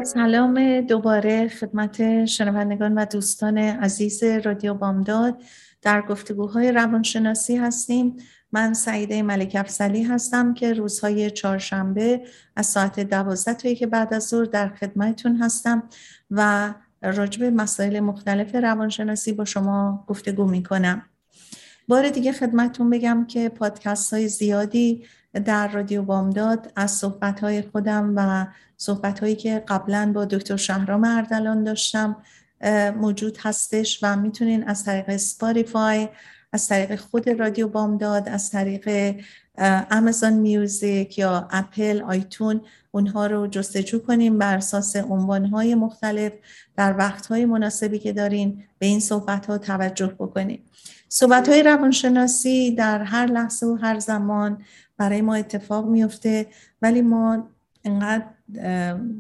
[0.03, 5.41] سلام دوباره خدمت شنوندگان و دوستان عزیز رادیو بامداد.
[5.81, 8.15] در گفتگوهای روانشناسی هستیم.
[8.51, 12.21] من سعیده ملک افسلی هستم که روزهای چهارشنبه
[12.55, 15.83] از ساعت دوازده تا که بعد از ظهر در خدمتتون هستم
[16.31, 21.01] و راجب مسائل مختلف روانشناسی با شما گفتگو می‌کنم.
[21.87, 25.03] بار دیگه خدمتتون بگم که پادکست های زیادی
[25.39, 31.03] در رادیو بامداد از صحبت های خودم و صحبت هایی که قبلا با دکتر شهرام
[31.03, 32.15] اردلان داشتم
[32.95, 36.09] موجود هستش و می‌تونین از طریق سپاریفای
[36.53, 39.15] از طریق خود رادیو بامداد از طریق
[39.91, 42.61] امازون میوزیک یا اپل آیتون
[42.91, 46.31] اونها رو جستجو کنیم بر اساس عنوانهای مختلف
[46.77, 50.63] در وقتهای مناسبی که دارین به این صحبت توجه بکنیم.
[51.09, 54.63] صحبت های روانشناسی در هر لحظه و هر زمان
[54.97, 56.47] برای ما اتفاق میفته
[56.81, 57.49] ولی ما
[57.83, 58.25] انقدر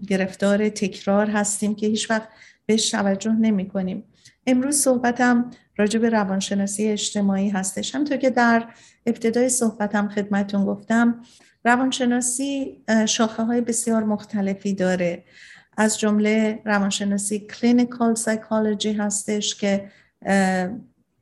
[0.07, 2.27] گرفتار تکرار هستیم که هیچ وقت
[2.65, 4.03] بهش توجه نمی کنیم
[4.47, 7.95] امروز صحبتم راجع به روانشناسی اجتماعی هستش.
[7.95, 8.67] همطور که در
[9.05, 11.21] ابتدای صحبتم خدمتون گفتم
[11.65, 15.23] روانشناسی شاخه های بسیار مختلفی داره.
[15.77, 19.89] از جمله روانشناسی کلینیکال سایکولوژی هستش که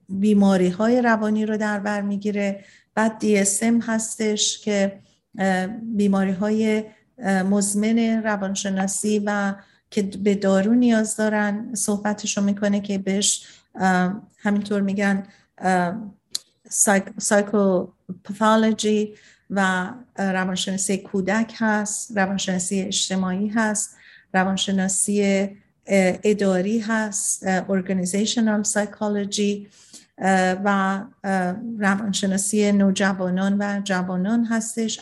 [0.09, 2.63] بیماری های روانی رو در بر می‌گیره.
[2.95, 4.99] بعد DSM هستش که
[5.81, 6.83] بیماری های
[7.25, 9.53] مزمن روانشناسی و
[9.91, 11.75] که به دارو نیاز دارن.
[11.75, 13.47] صحبتشو می‌کنه که بهش
[14.37, 15.23] همینطور میگن
[17.19, 19.13] سایکوپاثولوژی
[19.49, 23.95] و روانشناسی کودک هست روانشناسی اجتماعی هست
[24.33, 25.49] روانشناسی
[25.87, 29.67] اداری هست organizational psychology
[30.63, 31.01] و
[31.79, 34.99] روانشناسی نوجوانان و جوانان هستش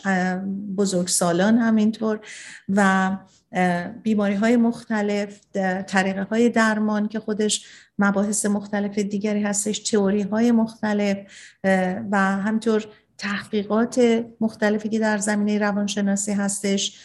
[0.76, 2.20] بزرگسالان همینطور.
[2.68, 3.10] و
[4.02, 5.40] بیماری های مختلف
[5.86, 7.66] طریقه های درمان که خودش
[7.98, 11.18] مباحث مختلف دیگری هستش تئوری های مختلف
[12.10, 12.84] و همطور
[13.18, 16.98] تحقیقات مختلفی که در زمینه روانشناسی هستش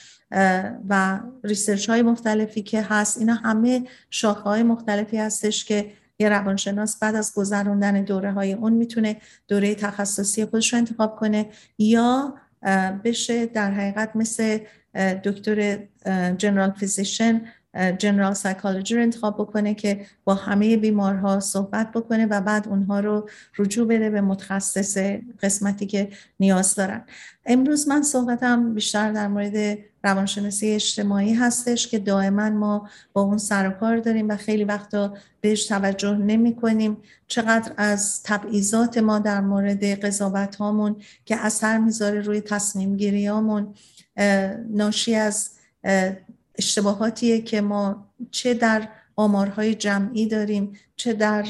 [0.89, 3.17] و research های مختلفی که هست.
[3.17, 8.73] اینا همه شاخه های مختلفی هستش که یه روانشناس بعد از گذروندن دوره های اون
[8.73, 12.35] می‌تونه دوره تخصصی خودش رو انتخاب کنه یا
[13.03, 14.59] بشه در حقیقت مثل
[14.95, 15.77] دکتر
[16.37, 17.41] general physician
[17.97, 23.29] general psychology رو انتخاب بکنه که با همه بیمارها صحبت بکنه و بعد اونها رو
[23.57, 24.97] رجوع بده به متخصص
[25.43, 26.09] قسمتی که
[26.39, 27.03] نیاز دارن.
[27.45, 33.67] امروز من صحبتم بیشتر در مورد روانشناسی اجتماعی هستش که دائما ما با اون سر
[33.67, 36.97] و کار داریم و خیلی وقتا بهش توجه نمی کنیم.
[37.27, 43.73] چقدر از تبعیضات ما در مورد قضاوت هامون که اثر می‌ذاره روی تصمیم گیری هامون
[44.69, 45.49] ناشی از
[46.57, 51.45] اشتباهاتیه که ما چه در آمارهای جمعی داریم چه در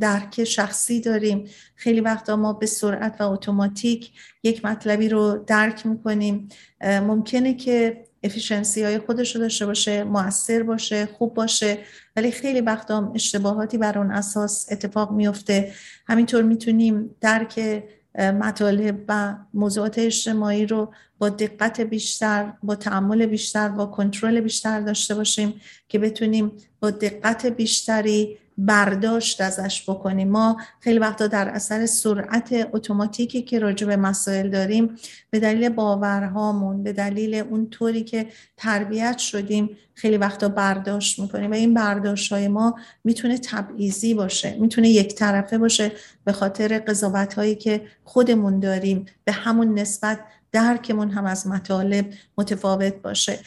[0.00, 1.44] درک شخصی داریم.
[1.76, 6.48] خیلی وقتا ما به سرعت و اتوماتیک یک مطلبی رو درک می‌کنیم.
[6.82, 11.78] ممکنه که افیشنسی های خودش رو داشته باشه موثر باشه خوب باشه
[12.16, 15.72] ولی خیلی وقتا اشتباهاتی بر اون اساس اتفاق میفته
[16.06, 17.84] همینطور می‌تونیم درک
[18.18, 25.14] مطالب و موضوعات اجتماعی رو با دقت بیشتر با تعمل بیشتر با کنترل بیشتر داشته
[25.14, 30.28] باشیم که بتونیم با دقت بیشتری برداشت ازش بکنیم.
[30.28, 34.96] ما خیلی وقتا در اثر سرعت اتوماتیکی که راجع به مسائل داریم
[35.30, 41.54] به دلیل باورهامون به دلیل اون طوری که تربیت شدیم خیلی وقتا برداشت می‌کنیم و
[41.54, 45.92] این برداشت های ما می‌تونه تبعیضی باشه می‌تونه یک طرفه باشه
[46.24, 50.20] به خاطر قضاوت هایی که خودمون داریم به همون نسبت
[50.52, 52.06] درکمون هم از مطالب
[52.38, 53.38] متفاوت باشه.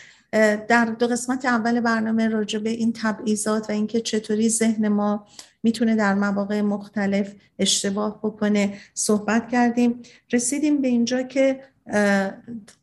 [0.68, 5.28] در دو قسمت اول برنامه راجع به این تبعیضات و اینکه چطوری ذهن ما
[5.64, 10.02] می‌تونه در مواقع مختلف اشتباه بکنه صحبت کردیم.
[10.34, 11.64] رسیدیم به اینجا که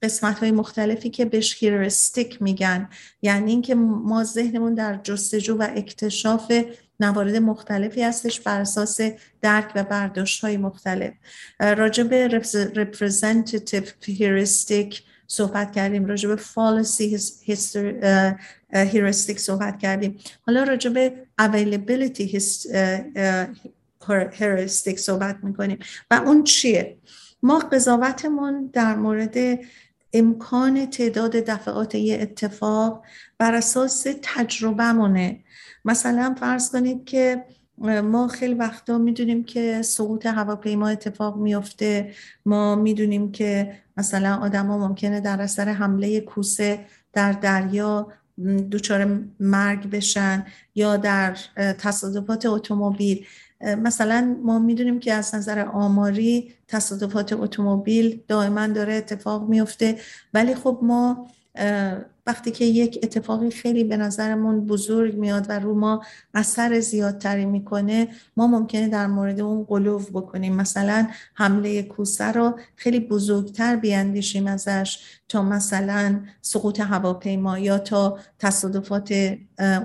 [0.02, 2.88] قسمت های مختلفی که بهش هیرستیک میگن.
[3.22, 6.52] یعنی اینکه ما ذهنمون در جستجو و اکتشاف
[7.00, 9.00] موارد مختلفی هستش بر اساس
[9.42, 11.12] درک و برداشت های مختلف
[11.60, 12.42] راجع به
[12.74, 17.18] representative heuristic صحبت کردیم راجع به فالسی
[18.72, 20.18] هیرستیک صحبت کردیم.
[20.46, 22.20] حالا راجع به availability
[24.32, 25.78] هیرستیک صحبت می‌کنیم.
[26.10, 26.96] و اون چیه؟
[27.42, 29.58] ما قضاوتمون در مورد
[30.12, 33.04] امکان تعداد دفعات یه اتفاق
[33.38, 35.40] بر اساس تجربهمونه.
[35.84, 37.44] مثلا فرض کنید که
[37.78, 42.12] ما خیلی وقتا می‌دونیم که سقوط هواپیما اتفاق میفته
[42.46, 48.08] ما می‌دونیم که مثلا آدما ممکنه در اثر حمله کوسه در دریا
[48.72, 51.36] دچار مرگ بشن یا در
[51.78, 53.26] تصادفات اتومبیل.
[53.60, 59.98] مثلا ما می‌دونیم که از نظر آماری تصادفات اتومبیل دائما داره اتفاق میفته
[60.34, 61.28] ولی خب ما
[62.26, 68.08] وقتی که یک اتفاقی خیلی به نظرمون بزرگ میاد و رو ما اثر زیادتری می‌کنه
[68.36, 70.56] ما ممکنه در مورد اون قلوف بکنیم.
[70.56, 79.14] مثلا حمله کوسه رو خیلی بزرگتر بیاندیشیم ازش تا مثلا سقوط هواپیما یا تا تصادفات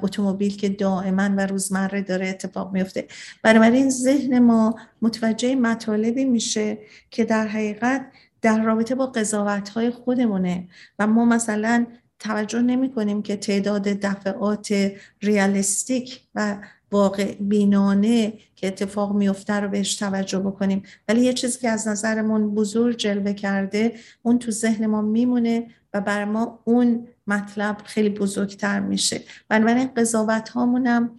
[0.02, 3.08] اتومبیل که دائما و روزمره داره اتفاق میفته
[3.44, 6.78] بنابراین ذهن ما متوجه مطالبی میشه
[7.12, 8.06] که در حقیقت
[8.42, 10.68] در رابطه با قضاوت های خودمونه
[11.00, 11.86] و ما مثلا
[12.20, 16.58] توجه نمی کنیم که تعداد دفعات ریالستیک و
[16.92, 20.84] واقع بینانه که اتفاق میفته رو بهش توجه بکنیم.
[21.08, 26.02] ولی یه چیزی که از نظرمون بزرگ جلوه کرده اون تو ذهن ما میمونه و
[26.02, 29.22] بر ما اون مطلب خیلی بزرگتر میشه.
[29.50, 31.12] بنابراین قضاوت هامونم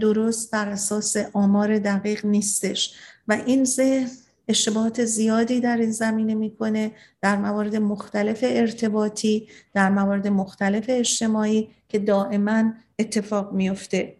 [0.00, 2.94] درست بر اساس آمار دقیق نیستش.
[3.28, 4.08] و این ذهن
[4.50, 6.90] اشتباهات زیادی در این زمینه می‌کنه
[7.20, 14.16] در موارد مختلف ارتباطی در موارد مختلف اجتماعی که دائما اتفاق میفته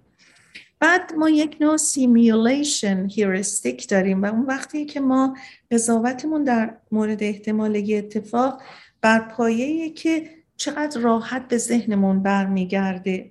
[0.81, 5.37] بعد ما یک نوع simulation heuristic داریم و اون وقتی که ما
[5.71, 8.63] قضاوتمون در مورد احتمال اتفاق
[9.01, 13.31] بر پایه که چقدر راحت به ذهنمون برمیگرده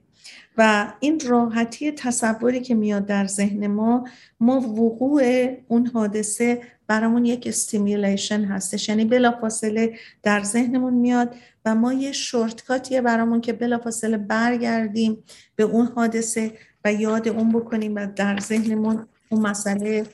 [0.57, 4.07] و این راحتی تصوری که میاد در ذهن ما
[4.39, 8.89] ما وقوع اون حادثه برامون یک stimulation هستش.
[8.89, 11.35] یعنی بلافاصله در ذهنمون میاد
[11.65, 15.23] و ما یه shortcut یه برامون که بلافاصله برگردیم
[15.55, 16.51] به اون حادثه
[16.85, 20.05] و یاد اون بکنیم و در ذهنمون اون مسئله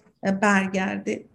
[0.41, 1.25] برگرده.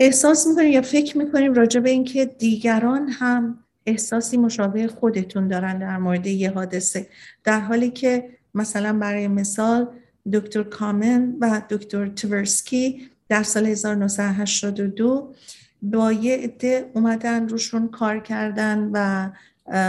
[0.00, 5.98] احساس می‌کنیم یا فکر می‌کنیم راجع به اینکه دیگران هم احساسی مشابه خودتون دارن در
[5.98, 7.06] مورد یه حادثه.
[7.44, 9.88] در حالی که مثلا برای مثال
[10.32, 15.34] دکتر کامن و دکتر تورسکی در سال 1982
[15.82, 19.30] با یه عده اومدن روشون کار کردن و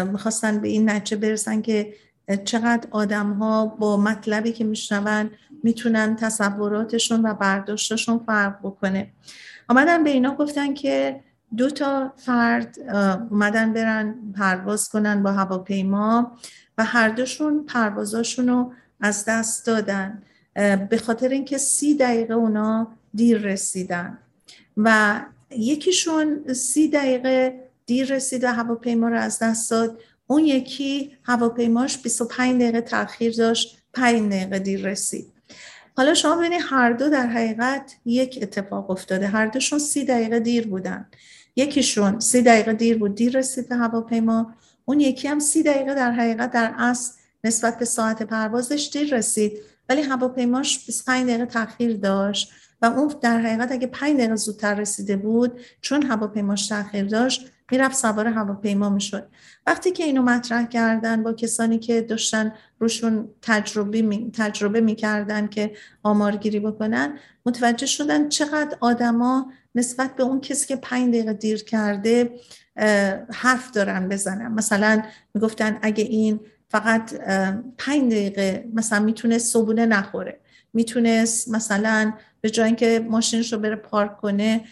[0.05, 1.93] می‌خواستن به این نتیجه برسن که
[2.45, 5.29] چقدر آدم ها با مطلبی که میشنون
[5.63, 9.11] می‌تونن تصوراتشون و برداشتشون فرق بکنه.
[9.67, 11.19] آمدن به اینا گفتن که
[11.57, 12.79] دو تا فرد
[13.31, 16.37] اومدن برن پرواز کنن با هواپیما
[16.77, 20.21] و هر دوشون پروازاشون رو از دست دادن.
[20.89, 24.17] به خاطر اینکه سی دقیقه اونا دیر رسیدن.
[24.77, 25.19] و
[25.51, 30.01] یکیشون سی دقیقه دیر رسید هواپیما رو از دست داد.
[30.27, 35.33] اون یکی هواپیماش 25 دقیقه تاخیر داشت 5 دقیقه دیر رسید.
[35.97, 39.27] حالا شما ببینید هر دو در حقیقت یک اتفاق افتاده.
[39.27, 41.05] هر دوشون سی دقیقه دیر بودن.
[41.55, 44.53] یکیشون سی دقیقه دیر بود دیر رسید به هواپیما.
[44.85, 49.51] اون یکی هم سی دقیقه در حقیقت در اصل نسبت به ساعت پروازش دیر رسید.
[49.89, 52.51] ولی هواپیماش 25 دقیقه تاخیر داشت.
[52.81, 57.95] و اون در حقیقت اگه 5 دقیقه زودتر رسیده بود چون هواپیماش تاخیر داشت می‌رفت
[57.95, 59.27] سوار هواپیما می‌شد.
[59.67, 65.71] وقتی که اینو مطرح کردن با کسانی که داشتن روشون تجربه می، تجربه می‌کردن که
[66.03, 72.31] آمارگیری بکنن متوجه شدن چقدر آدما نسبت به اون کسی که پنج دقیقه دیر کرده
[73.33, 74.51] حرف دارن بزنن.
[74.51, 75.03] مثلا
[75.33, 77.13] می‌گفتن اگه این فقط
[77.77, 80.39] پنج دقیقه مثلا می‌تونه صبونه نخوره.
[80.73, 84.65] می‌تونست مثلا به جای اینکه ماشینش رو بره پارک کنه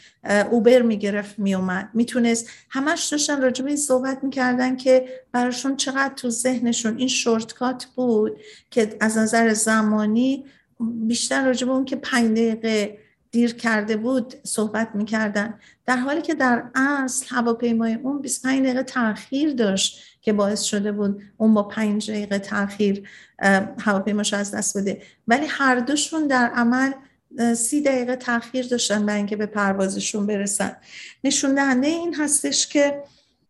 [0.51, 6.29] اوبر می‌گرفت میومد می‌تونست همش داشتن راجع به این صحبت می‌کردن که براشون چقدر تو
[6.29, 8.39] ذهنشون این شورتکات بود
[8.71, 10.45] که از نظر زمانی
[10.79, 12.97] بیشتر راجع به اون که پنج دقیقه
[13.31, 15.59] دیر کرده بود صحبت می‌کردن.
[15.85, 21.21] در حالی که در اصل هواپیمای اون 25 دقیقه تاخیر داشت که باعث شده بود
[21.37, 23.07] اون با 5 دقیقه تاخیر
[23.79, 25.01] هواپیماش از دست بده.
[25.27, 26.91] ولی هر دوشون در عمل
[27.55, 30.77] سی دقیقه تاخیر داشتن برای اینکه به پروازشون برسن.
[31.23, 33.03] نشون دهنده این هستش که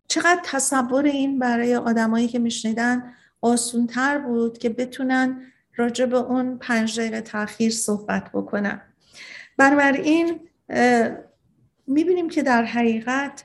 [0.07, 5.41] چقدر تصور این برای آدمایی که میشنیدن آسونتر بود که بتونن
[5.75, 8.81] راجع به اون پنج دقیقه تاخیر صحبت بکنن.
[9.57, 10.39] بنابراین
[11.87, 13.43] می‌بینیم که در حقیقت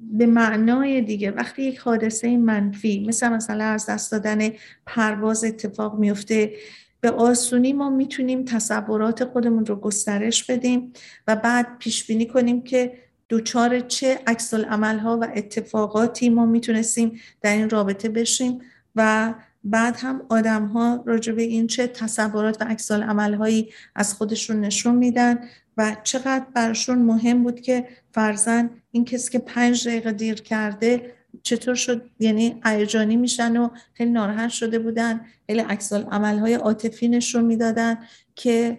[0.00, 4.50] به معنای دیگه وقتی یک حادثه منفی مثل مثلا از دست دادن
[4.86, 6.52] پرواز اتفاق میفته
[7.00, 10.92] به آسونی ما می‌تونیم تصورات خودمون رو گسترش بدیم
[11.26, 12.92] و بعد پیش بینی کنیم که
[13.28, 18.60] دوچار چه عکس ها و اتفاقاتی ما می‌تونستیم در این رابطه بشیم
[18.96, 19.34] و
[19.64, 25.38] بعد هم آدم ها راجع این چه تصورات و عکس هایی از خودشون نشون میدن
[25.76, 31.74] و چقدر برشون مهم بود که فرزن این کسی که پنج دقیقه دیر کرده چطور
[31.74, 37.98] شد یعنی هیجانی میشن و خیلی ناراحت شده بودن خیلی عکس های عاطفی نشون می‌دادن
[38.34, 38.78] که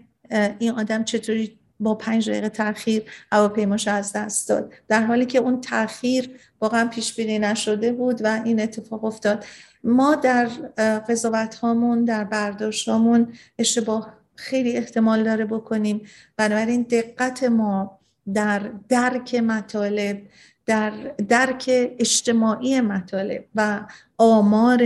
[0.60, 4.74] این آدم چطوری با پنج دقیقه تاخیر هواپیماش از دست داد.
[4.88, 6.30] در حالی که اون تاخیر
[6.62, 9.46] واقعا پیش بینی نشده بود و این اتفاق افتاد.
[9.84, 10.46] ما در
[11.10, 16.02] قضاوت هامون در برداشت هامون اشتباه خیلی احتمال داره بکنیم.
[16.38, 18.00] بنابراین دقت ما
[18.34, 20.22] در درک مطالب
[20.66, 20.92] در
[21.28, 21.66] درک
[22.00, 23.86] اجتماعی مطالب و
[24.18, 24.78] آمار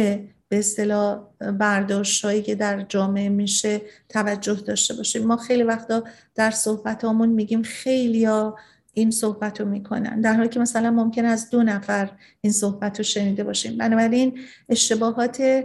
[0.50, 5.28] به اصطلاح برداشت هایی که در جامعه میشه توجه داشته باشیم.
[5.28, 6.04] ما خیلی وقتا
[6.36, 8.58] در صحبت همون میگیم خیلی ها
[8.94, 10.22] این صحبت رو می‌کنن.
[10.22, 12.10] در حالی که مثلا ممکن از دو نفر
[12.41, 13.78] این صحبت رو شنیده باشیم.
[13.78, 14.39] بنابراین
[14.70, 15.64] اشتباهات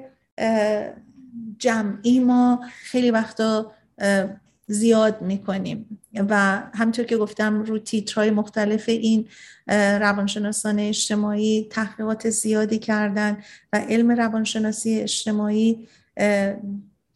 [1.58, 3.72] جمعی ما خیلی وقتا
[4.66, 6.00] زیاد می‌کنیم.
[6.28, 9.28] و همطور که گفتم رو تیترهای مختلف این
[10.00, 13.38] روانشناسان اجتماعی تحقیقات زیادی کردن
[13.72, 15.88] و علم روانشناسی اجتماعی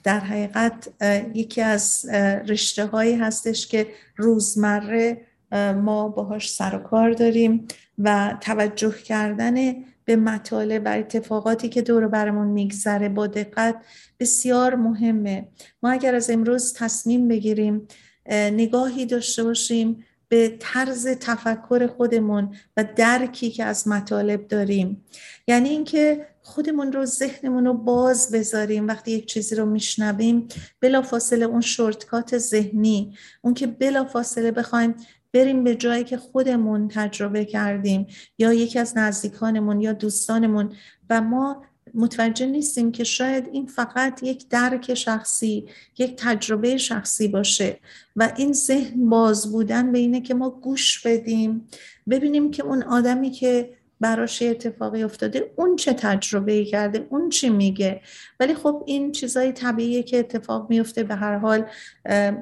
[0.04, 0.88] در حقیقت
[1.34, 2.06] یکی از
[2.46, 3.86] رشته هایی هستش که
[4.16, 5.20] روزمره
[5.52, 7.66] ما باهاش سر و کار داریم
[7.98, 9.74] و توجه کردن
[10.04, 13.76] به مطالب و اتفاقاتی که دور برمون میگذره با دقت
[14.20, 15.48] بسیار مهمه.
[15.82, 17.88] ما اگر از امروز تصمیم بگیریم
[18.30, 25.04] نگاهی داشته باشیم به طرز تفکر خودمون و درکی که از مطالب داریم.
[25.48, 30.48] یعنی اینکه خودمون رو ذهنمون رو باز بذاریم وقتی یک چیزی رو میشنویم
[30.80, 34.94] بلا فاصله اون شورتکات ذهنی اون که بلا فاصله بخوایم
[35.32, 38.06] بریم به جایی که خودمون تجربه کردیم
[38.38, 40.72] یا یکی از نزدیکانمون یا دوستانمون.
[41.10, 41.64] و ما
[41.94, 45.66] متوجه نیستیم که شاید این فقط یک درک شخصی
[45.98, 47.78] یک تجربه شخصی باشه.
[48.16, 51.68] و این ذهن باز بودن به اینه که ما گوش بدیم
[52.10, 57.50] ببینیم که اون آدمی که براش اتفاقی افتاده اون چه تجربه ای کرده اون چی
[57.50, 58.00] میگه.
[58.40, 61.02] ولی خب این چیزای طبیعیه که اتفاق میفته.
[61.02, 61.64] به هر حال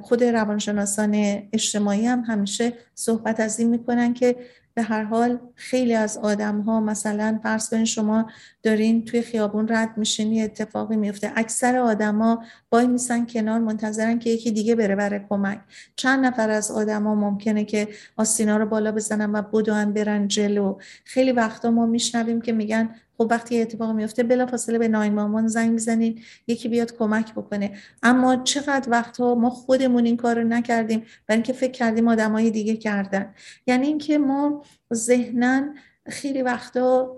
[0.02, 1.14] خود روانشناسان
[1.52, 4.36] اجتماعی هم همیشه صحبت از این می‌کنن که
[4.74, 8.30] به هر حال خیلی از آدم ها مثلا فرض کنید شما
[8.62, 14.50] دارین توی خیابون رد میشین اتفاقی میفته اکثر آدما وای میسن کنار منتظرن که یکی
[14.50, 15.60] دیگه بره برای کمک.
[15.96, 20.78] چند نفر از آدما ممکنه که آستینا رو بالا بزنن و بدون برن جلو.
[21.04, 26.20] خیلی وقتا ما میشنویم که میگن خب وقتی اتفاق میفته بلافاصله به مامان زنگ می‌زنین
[26.46, 27.78] یکی بیاد کمک بکنه.
[28.02, 32.76] اما چقدر وقتها ما خودمون این کار رو نکردیم برای اینکه فکر کردیم آدمای دیگه
[32.76, 33.34] کردن.
[33.66, 34.64] یعنی اینکه ما
[34.94, 35.74] ذهنا
[36.08, 37.16] خیلی وقتا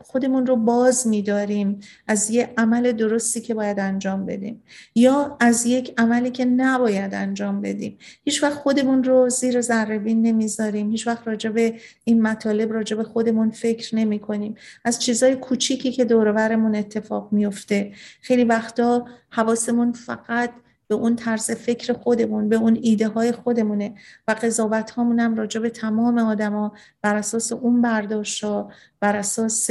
[0.00, 4.62] خودمون رو باز میداریم از یه عمل درستی که باید انجام بدیم
[4.94, 7.98] یا از یک عملی که نباید انجام بدیم.
[8.24, 10.90] هیچ وقت خودمون رو زیر ذره بین نمی‌ذاریم.
[10.90, 11.74] هیچ وقت راجع به
[12.04, 17.92] این مطالب راجع به خودمون فکر نمی کنیم از چیزای کوچیکی که دورورمون اتفاق میفته
[18.20, 20.50] خیلی وقتا حواسمون فقط
[20.88, 23.94] به اون طرز فکر خودمون به اون ایده های خودمونه
[24.28, 26.72] و قضاوت هامون هم راجع به تمام آدما
[27.02, 28.70] بر اساس اون برداشت ها
[29.00, 29.70] بر اساس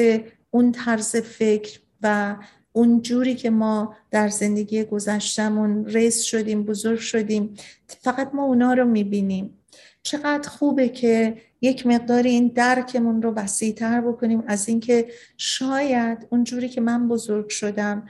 [0.51, 2.35] اون طرز فکر و
[2.71, 7.53] اون جوری که ما در زندگی گذشتمون ریس شدیم بزرگ شدیم
[7.87, 9.53] فقط ما اونا رو می‌بینیم.
[10.03, 15.07] چقدر خوبه که یک مقدار این درکمون رو وسیعتر بکنیم از اینکه
[15.37, 18.07] شاید اون جوری که من بزرگ شدم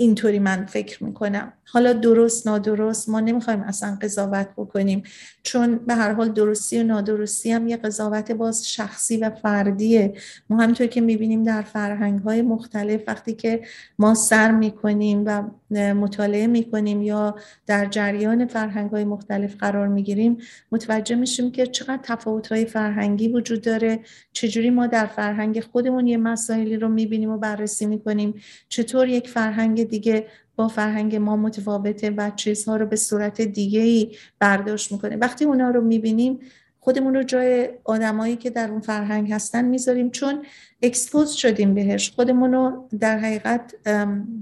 [0.00, 1.52] اینطوری من فکر می‌کنم.
[1.64, 5.02] حالا درست نادرست ما نمی‌خوایم اصلا قضاوت بکنیم.
[5.42, 10.14] چون به هر حال درستی و نادرستی هم یه قضاوت باز شخصی و فردیه.
[10.50, 13.62] ما همینطور که می‌بینیم در فرهنگ های مختلف وقتی که
[13.98, 15.42] ما سر می‌کنیم و
[15.94, 17.36] مطالعه می‌کنیم یا
[17.66, 20.38] در جریان فرهنگ های مختلف قرار می‌گیریم
[20.72, 24.00] متوجه میشیم که چقدر تفاوت های فرهنگی وجود داره.
[24.32, 28.34] چجوری ما در فرهنگ خودمون یه مسائلی رو می‌بینیم و بررسی می‌کنیم.
[28.68, 30.26] چطور یک فرهنگ دیگه
[30.56, 35.16] با فرهنگ ما متفاوته و چیزها رو به صورت دیگه ای برداشت می‌کنه.
[35.16, 36.38] وقتی اونا رو می‌بینیم
[36.82, 40.10] خودمون رو جای آدمایی که در اون فرهنگ هستن می‌ذاریم.
[40.10, 40.44] چون
[40.82, 42.10] اکسپوز شدیم بهش.
[42.10, 43.74] خودمون رو در حقیقت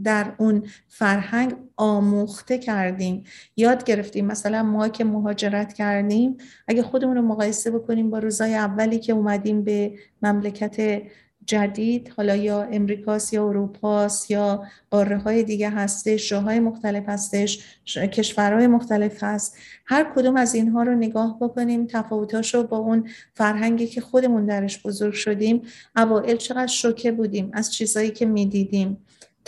[0.05, 3.24] در اون فرهنگ آموخته کردیم.
[3.57, 4.26] یاد گرفتیم.
[4.26, 6.36] مثلا ما که مهاجرت کردیم
[6.68, 9.92] اگه خودمون رو مقایسه بکنیم با روزای اولی که اومدیم به
[10.22, 11.03] مملکت
[11.49, 17.64] جدید حالا یا امریکاست یا اروپاست یا قاره های دیگه هستش جاهای مختلف هستش
[18.12, 19.57] کشورهای مختلف هست.
[19.86, 24.82] هر کدوم از اینها رو نگاه بکنیم تفاوتاش رو با اون فرهنگی که خودمون درش
[24.82, 25.62] بزرگ شدیم
[25.96, 28.96] اوائل چقدر شوکه بودیم از چیزایی که می‌دیدیم.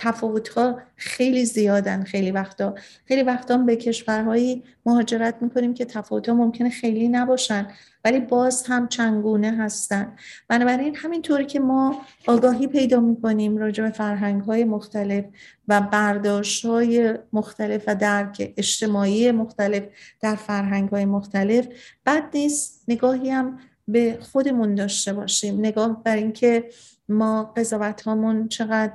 [0.00, 2.74] تفاوت ها خیلی زیادن خیلی وقتا.
[3.04, 7.66] خیلی وقتا به کشورهایی مهاجرت می‌کنیم که تفاوت ها ممکنه خیلی نباشن
[8.04, 10.12] ولی باز هم چنگونه هستن.
[10.48, 15.24] بنابراین همینطوری که ما آگاهی پیدا می‌کنیم راجع به فرهنگ های مختلف
[15.68, 19.82] و برداشت های مختلف و درک اجتماعی مختلف
[20.20, 21.68] در فرهنگ های مختلف
[22.06, 25.58] بد نیست نگاهی هم به خودمون داشته باشیم.
[25.58, 26.64] نگاه بر اینکه
[27.08, 28.92] ما قضاوت هامون چقدر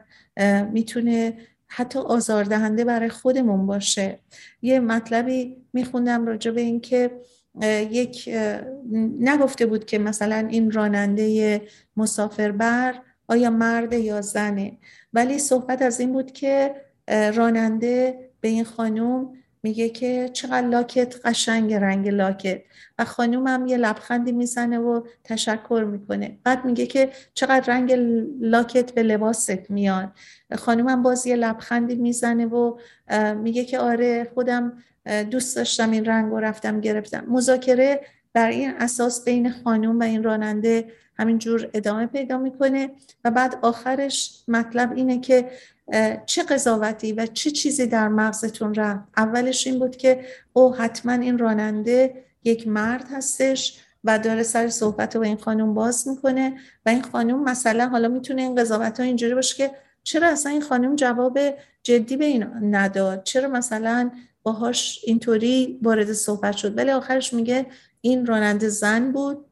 [0.71, 4.19] می‌تونه حتی آزاردهنده برای خودمون باشه.
[4.61, 7.11] یه مطلبی میخوندم راجع به اینکه
[7.91, 8.29] یک
[9.19, 11.61] نگفته بود که مثلا این راننده
[11.97, 14.77] مسافربر آیا مرد یا زنه.
[15.13, 16.75] ولی صحبت از این بود که
[17.35, 19.33] راننده به این خانم
[19.65, 22.61] میگه که چقدر لاکت قشنگ رنگ لاکت.
[22.99, 26.37] و خانوم هم یه لبخندی می‌زنه و تشکر می‌کنه.
[26.43, 27.93] بعد میگه که چقدر رنگ
[28.39, 30.11] لاکت به لباست میاد.
[30.55, 32.77] خانوم هم باز یه لبخندی می‌زنه و
[33.41, 34.77] میگه که آره خودم
[35.31, 37.25] دوست داشتم این رنگ و رفتم گرفتم.
[37.27, 38.01] مذاکره
[38.33, 42.89] بر این اساس بین خانوم و این راننده همینجور ادامه پیدا می‌کنه.
[43.23, 45.49] و بعد آخرش مطلب اینه که
[46.25, 51.37] چه قضاوتی و چه چیزی در مغزتون رفت؟ اولش این بود که او حتما این
[51.37, 56.53] راننده یک مرد هستش و داره سر صحبت با این خانوم باز می‌کنه
[56.85, 59.71] و این خانوم مثلا حالا می‌تونه این قضاوت ها اینجوری باشه که
[60.03, 61.39] چرا اصلا این خانوم جواب
[61.83, 64.11] جدی به این نداد؟ چرا مثلا
[64.43, 67.65] باهاش اینطوری وارد صحبت شد؟ ولی آخرش میگه
[68.01, 69.45] این راننده زن بود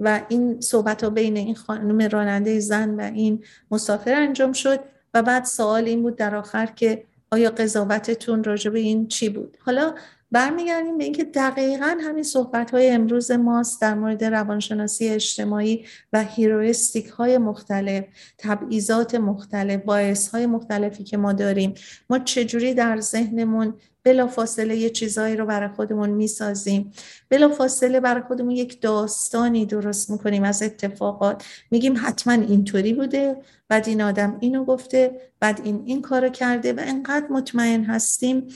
[0.00, 4.80] و این صحبت ها بین این خانم راننده زن و این مسافر انجام شد.
[5.16, 9.56] و بعد سوال این بود در آخر که آیا قضاوتتون راجع به این چی بود؟
[9.60, 9.94] حالا
[10.32, 17.06] برمیگردیم به اینکه دقیقا همین صحبت های امروز ماست در مورد روانشناسی اجتماعی و هیرویستیک
[17.06, 18.04] های مختلف
[18.38, 21.74] تبعیضات مختلف باعث های مختلفی که ما داریم.
[22.10, 23.74] ما چجوری در ذهنمون
[24.06, 26.92] بلا فاصله یه چیزایی رو برای خودمون می‌سازیم؟
[27.28, 31.44] بلا فاصله برای خودمون یک داستانی درست می‌کنیم از اتفاقات.
[31.70, 33.36] میگیم حتما اینطوری بوده
[33.68, 38.48] بعد این آدم اینو گفته بعد این این کارو کرده و انقدر مطمئن هستیم.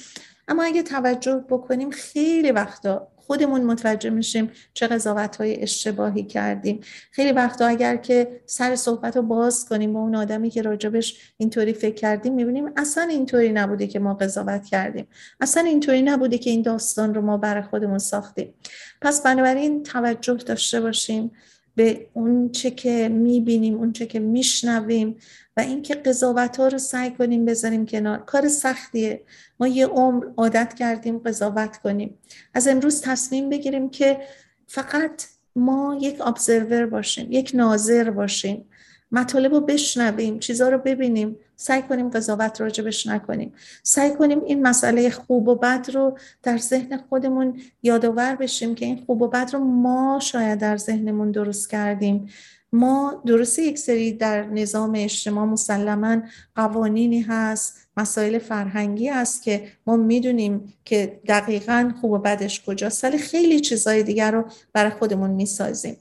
[0.51, 6.81] اما اگه توجه بکنیم خیلی وقتا خودمون متوجه میشیم چه قضاوت های اشتباهی کردیم.
[7.11, 11.73] خیلی وقتا اگر که سر صحبت رو باز کنیم با اون آدمی که راجبش اینطوری
[11.73, 15.07] فکر کردیم می‌بینیم اصلا اینطوری نبوده که ما قضاوت کردیم.
[15.41, 18.55] اصلا اینطوری نبوده که این داستان رو ما برای خودمون ساختیم.
[19.03, 21.31] پس بنابراین توجه داشته باشیم
[21.77, 25.17] به اون چه که می‌بینیم اون چه که میشنویم.
[25.61, 28.19] اینکه قضاوت ها رو سعی کنیم بذاریم کنار.
[28.19, 29.23] کار سختیه.
[29.61, 32.19] ما یه عمر عادت کردیم قضاوت کنیم.
[32.55, 34.21] از امروز تصمیم بگیریم که
[34.67, 35.25] فقط
[35.57, 38.65] ما یک ابزرور باشیم یک ناظر باشیم.
[39.13, 41.37] مطالب رو بشنویم چیزها رو ببینیم.
[41.57, 43.53] سعی کنیم قضاوت راجبش نکنیم.
[43.83, 49.03] سعی کنیم این مسئله خوب و بد رو در ذهن خودمون یادآور بشیم که این
[49.07, 52.29] خوب و بد رو ما شاید در ذهنمون درست کردیم.
[52.73, 56.23] ما درسته یک سری در نظام اجتماع مسلما
[56.55, 63.19] قوانینی هست مسائل فرهنگی هست که ما می‌دونیم که دقیقا خوب و بدش کجاست ولی
[63.19, 65.97] خیلی چیزهای دیگر رو برای خودمون می‌سازیم.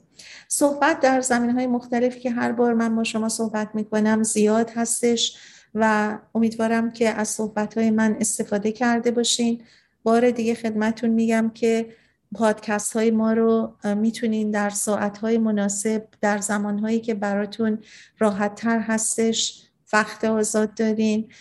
[0.47, 5.37] صحبت در زمین های مختلفی که هر بار من با شما صحبت می‌کنم زیاد هستش
[5.75, 9.61] و امیدوارم که از صحبت های من استفاده کرده باشین.
[10.03, 11.89] بار دیگه خدمتون میگم که
[12.35, 17.79] پادکست های ما رو می‌تونین در ساعت های مناسب در زمان هایی که براتون
[18.19, 19.63] راحت تر هستش
[19.93, 21.31] وقت آزاد دارین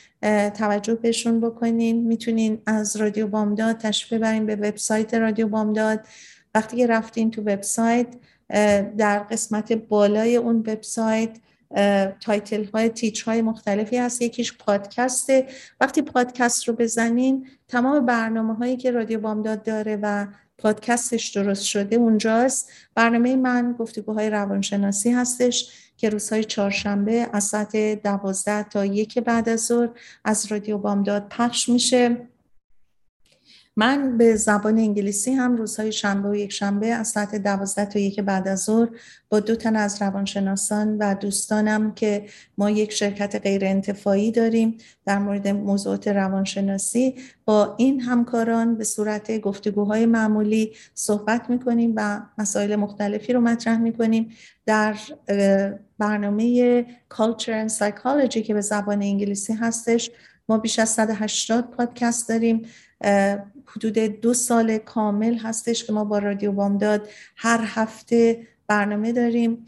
[0.54, 2.06] توجه بهشون بکنین.
[2.06, 6.06] می‌تونین از رادیو بامداد تشریف ببرین به وبسایت رادیو بامداد.
[6.54, 8.06] وقتی که رفتین تو وبسایت
[8.96, 11.38] در قسمت بالای اون وبسایت
[12.20, 14.22] title های page های مختلفی هست.
[14.22, 15.46] یکیش پادکسته.
[15.80, 20.26] وقتی پادکست رو بزنین تمام برنامه هایی که رادیو بامداد داره و
[20.58, 22.70] پادکستش درست شده اونجاست.
[22.94, 29.66] برنامه من گفتگوهای روانشناسی هستش که روزهای چهارشنبه از ساعت دوازده تا یک بعد از
[29.66, 29.88] ظهر
[30.24, 32.28] از رادیو بامداد پخش میشه.
[33.78, 38.20] من به زبان انگلیسی هم روزهای شنبه و یک شنبه از ساعت دوازده تا یک
[38.20, 38.88] بعد از ظهر
[39.28, 42.26] با دو تن از روانشناسان و دوستانم که
[42.58, 47.14] ما یک شرکت غیر انتفاعی داریم در مورد موضوعات روانشناسی
[47.44, 54.28] با این همکاران به صورت گفتگوهای معمولی صحبت می‌کنیم و مسائل مختلفی رو مطرح می‌کنیم.
[54.66, 54.96] در
[55.98, 56.82] برنامه
[57.14, 60.10] Culture and Psychology که به زبان انگلیسی هستش
[60.48, 62.62] ما بیش از 180 پادکست داریم.
[63.66, 69.66] حدود دو سال کامل هستش که ما با رادیو بامداد هر هفته برنامه داریم.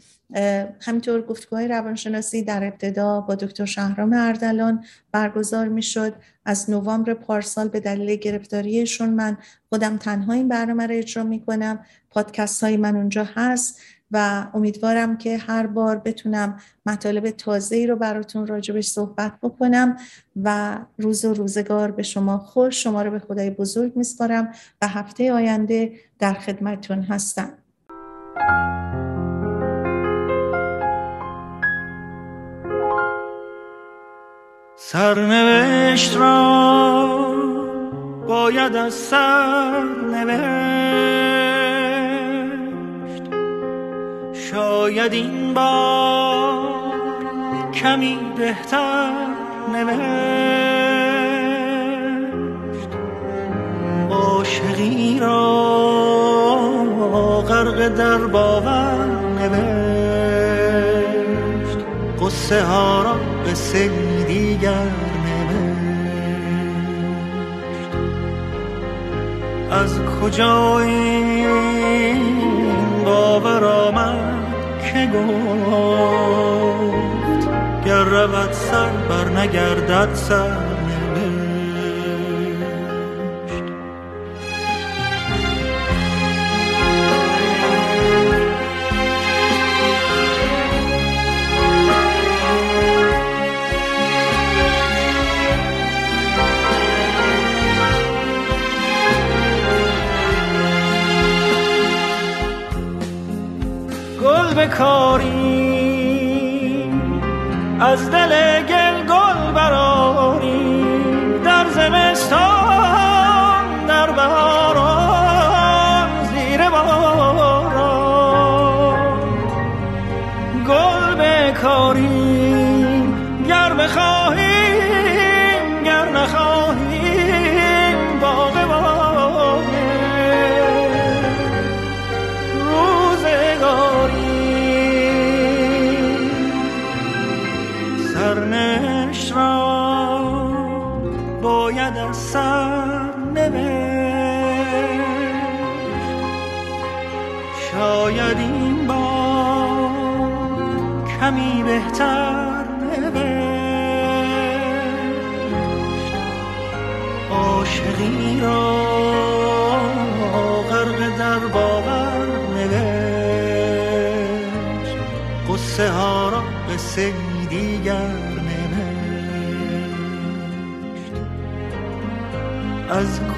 [0.81, 6.13] همینطور گفتگوهای روانشناسی در ابتدا با دکتر شهرام اردلان برگزار می شد
[6.45, 9.37] از نوامبر پارسال به دلیل گرفتاریشون من
[9.69, 13.79] خودم تنها این برنامه رو اجرا می کنم پادکست های من اونجا هست.
[14.11, 19.97] و امیدوارم که هر بار بتونم مطالب تازه رو براتون راجبش صحبت بکنم
[20.43, 24.51] و روز و روزگار به شما خوش شما رو به خدای بزرگ میسپارم
[24.81, 27.53] و هفته آینده در خدمتتون هستم.
[34.75, 37.35] سرنوشت را
[38.27, 40.51] باید از سرنوشت
[44.51, 46.91] شاید این بار
[47.73, 49.11] کمی بهتر
[49.73, 50.07] نوشت.
[54.09, 55.81] عاشقی را
[57.41, 59.05] غرق در باور
[59.39, 59.77] نوشت.
[62.21, 63.53] قصه ها را به
[64.27, 64.91] دیگر
[65.25, 65.71] نوشت.
[69.71, 71.51] از کجا این
[73.05, 73.90] باور
[75.13, 77.01] گفت
[77.85, 80.70] گر رود سر بر نگردد سر.
[104.77, 105.71] کاری.
[107.79, 108.31] از دل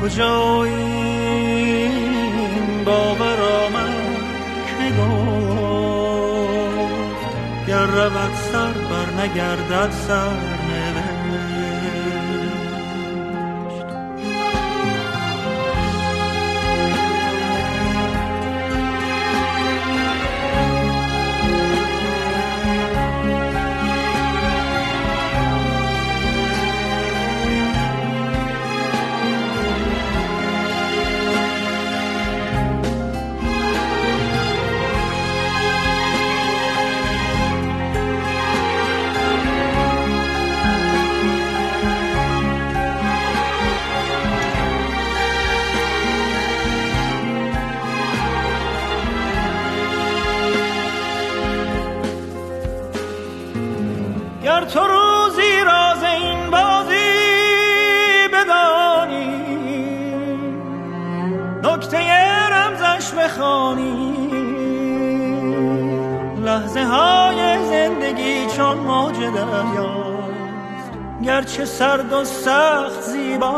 [0.04, 1.94] از کجا این
[2.86, 3.94] باور آمد
[4.68, 5.66] که گفت
[7.68, 10.53] گر رود سر بر نگردد سر.
[69.36, 70.92] دریاست.
[71.24, 73.54] گرچه سرد و سخت زیباست.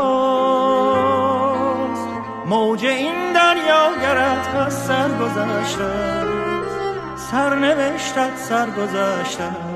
[2.46, 7.30] موج این دریا گرت پس سرگذشته است.
[7.30, 9.75] سرنوشتت سرگذشته است.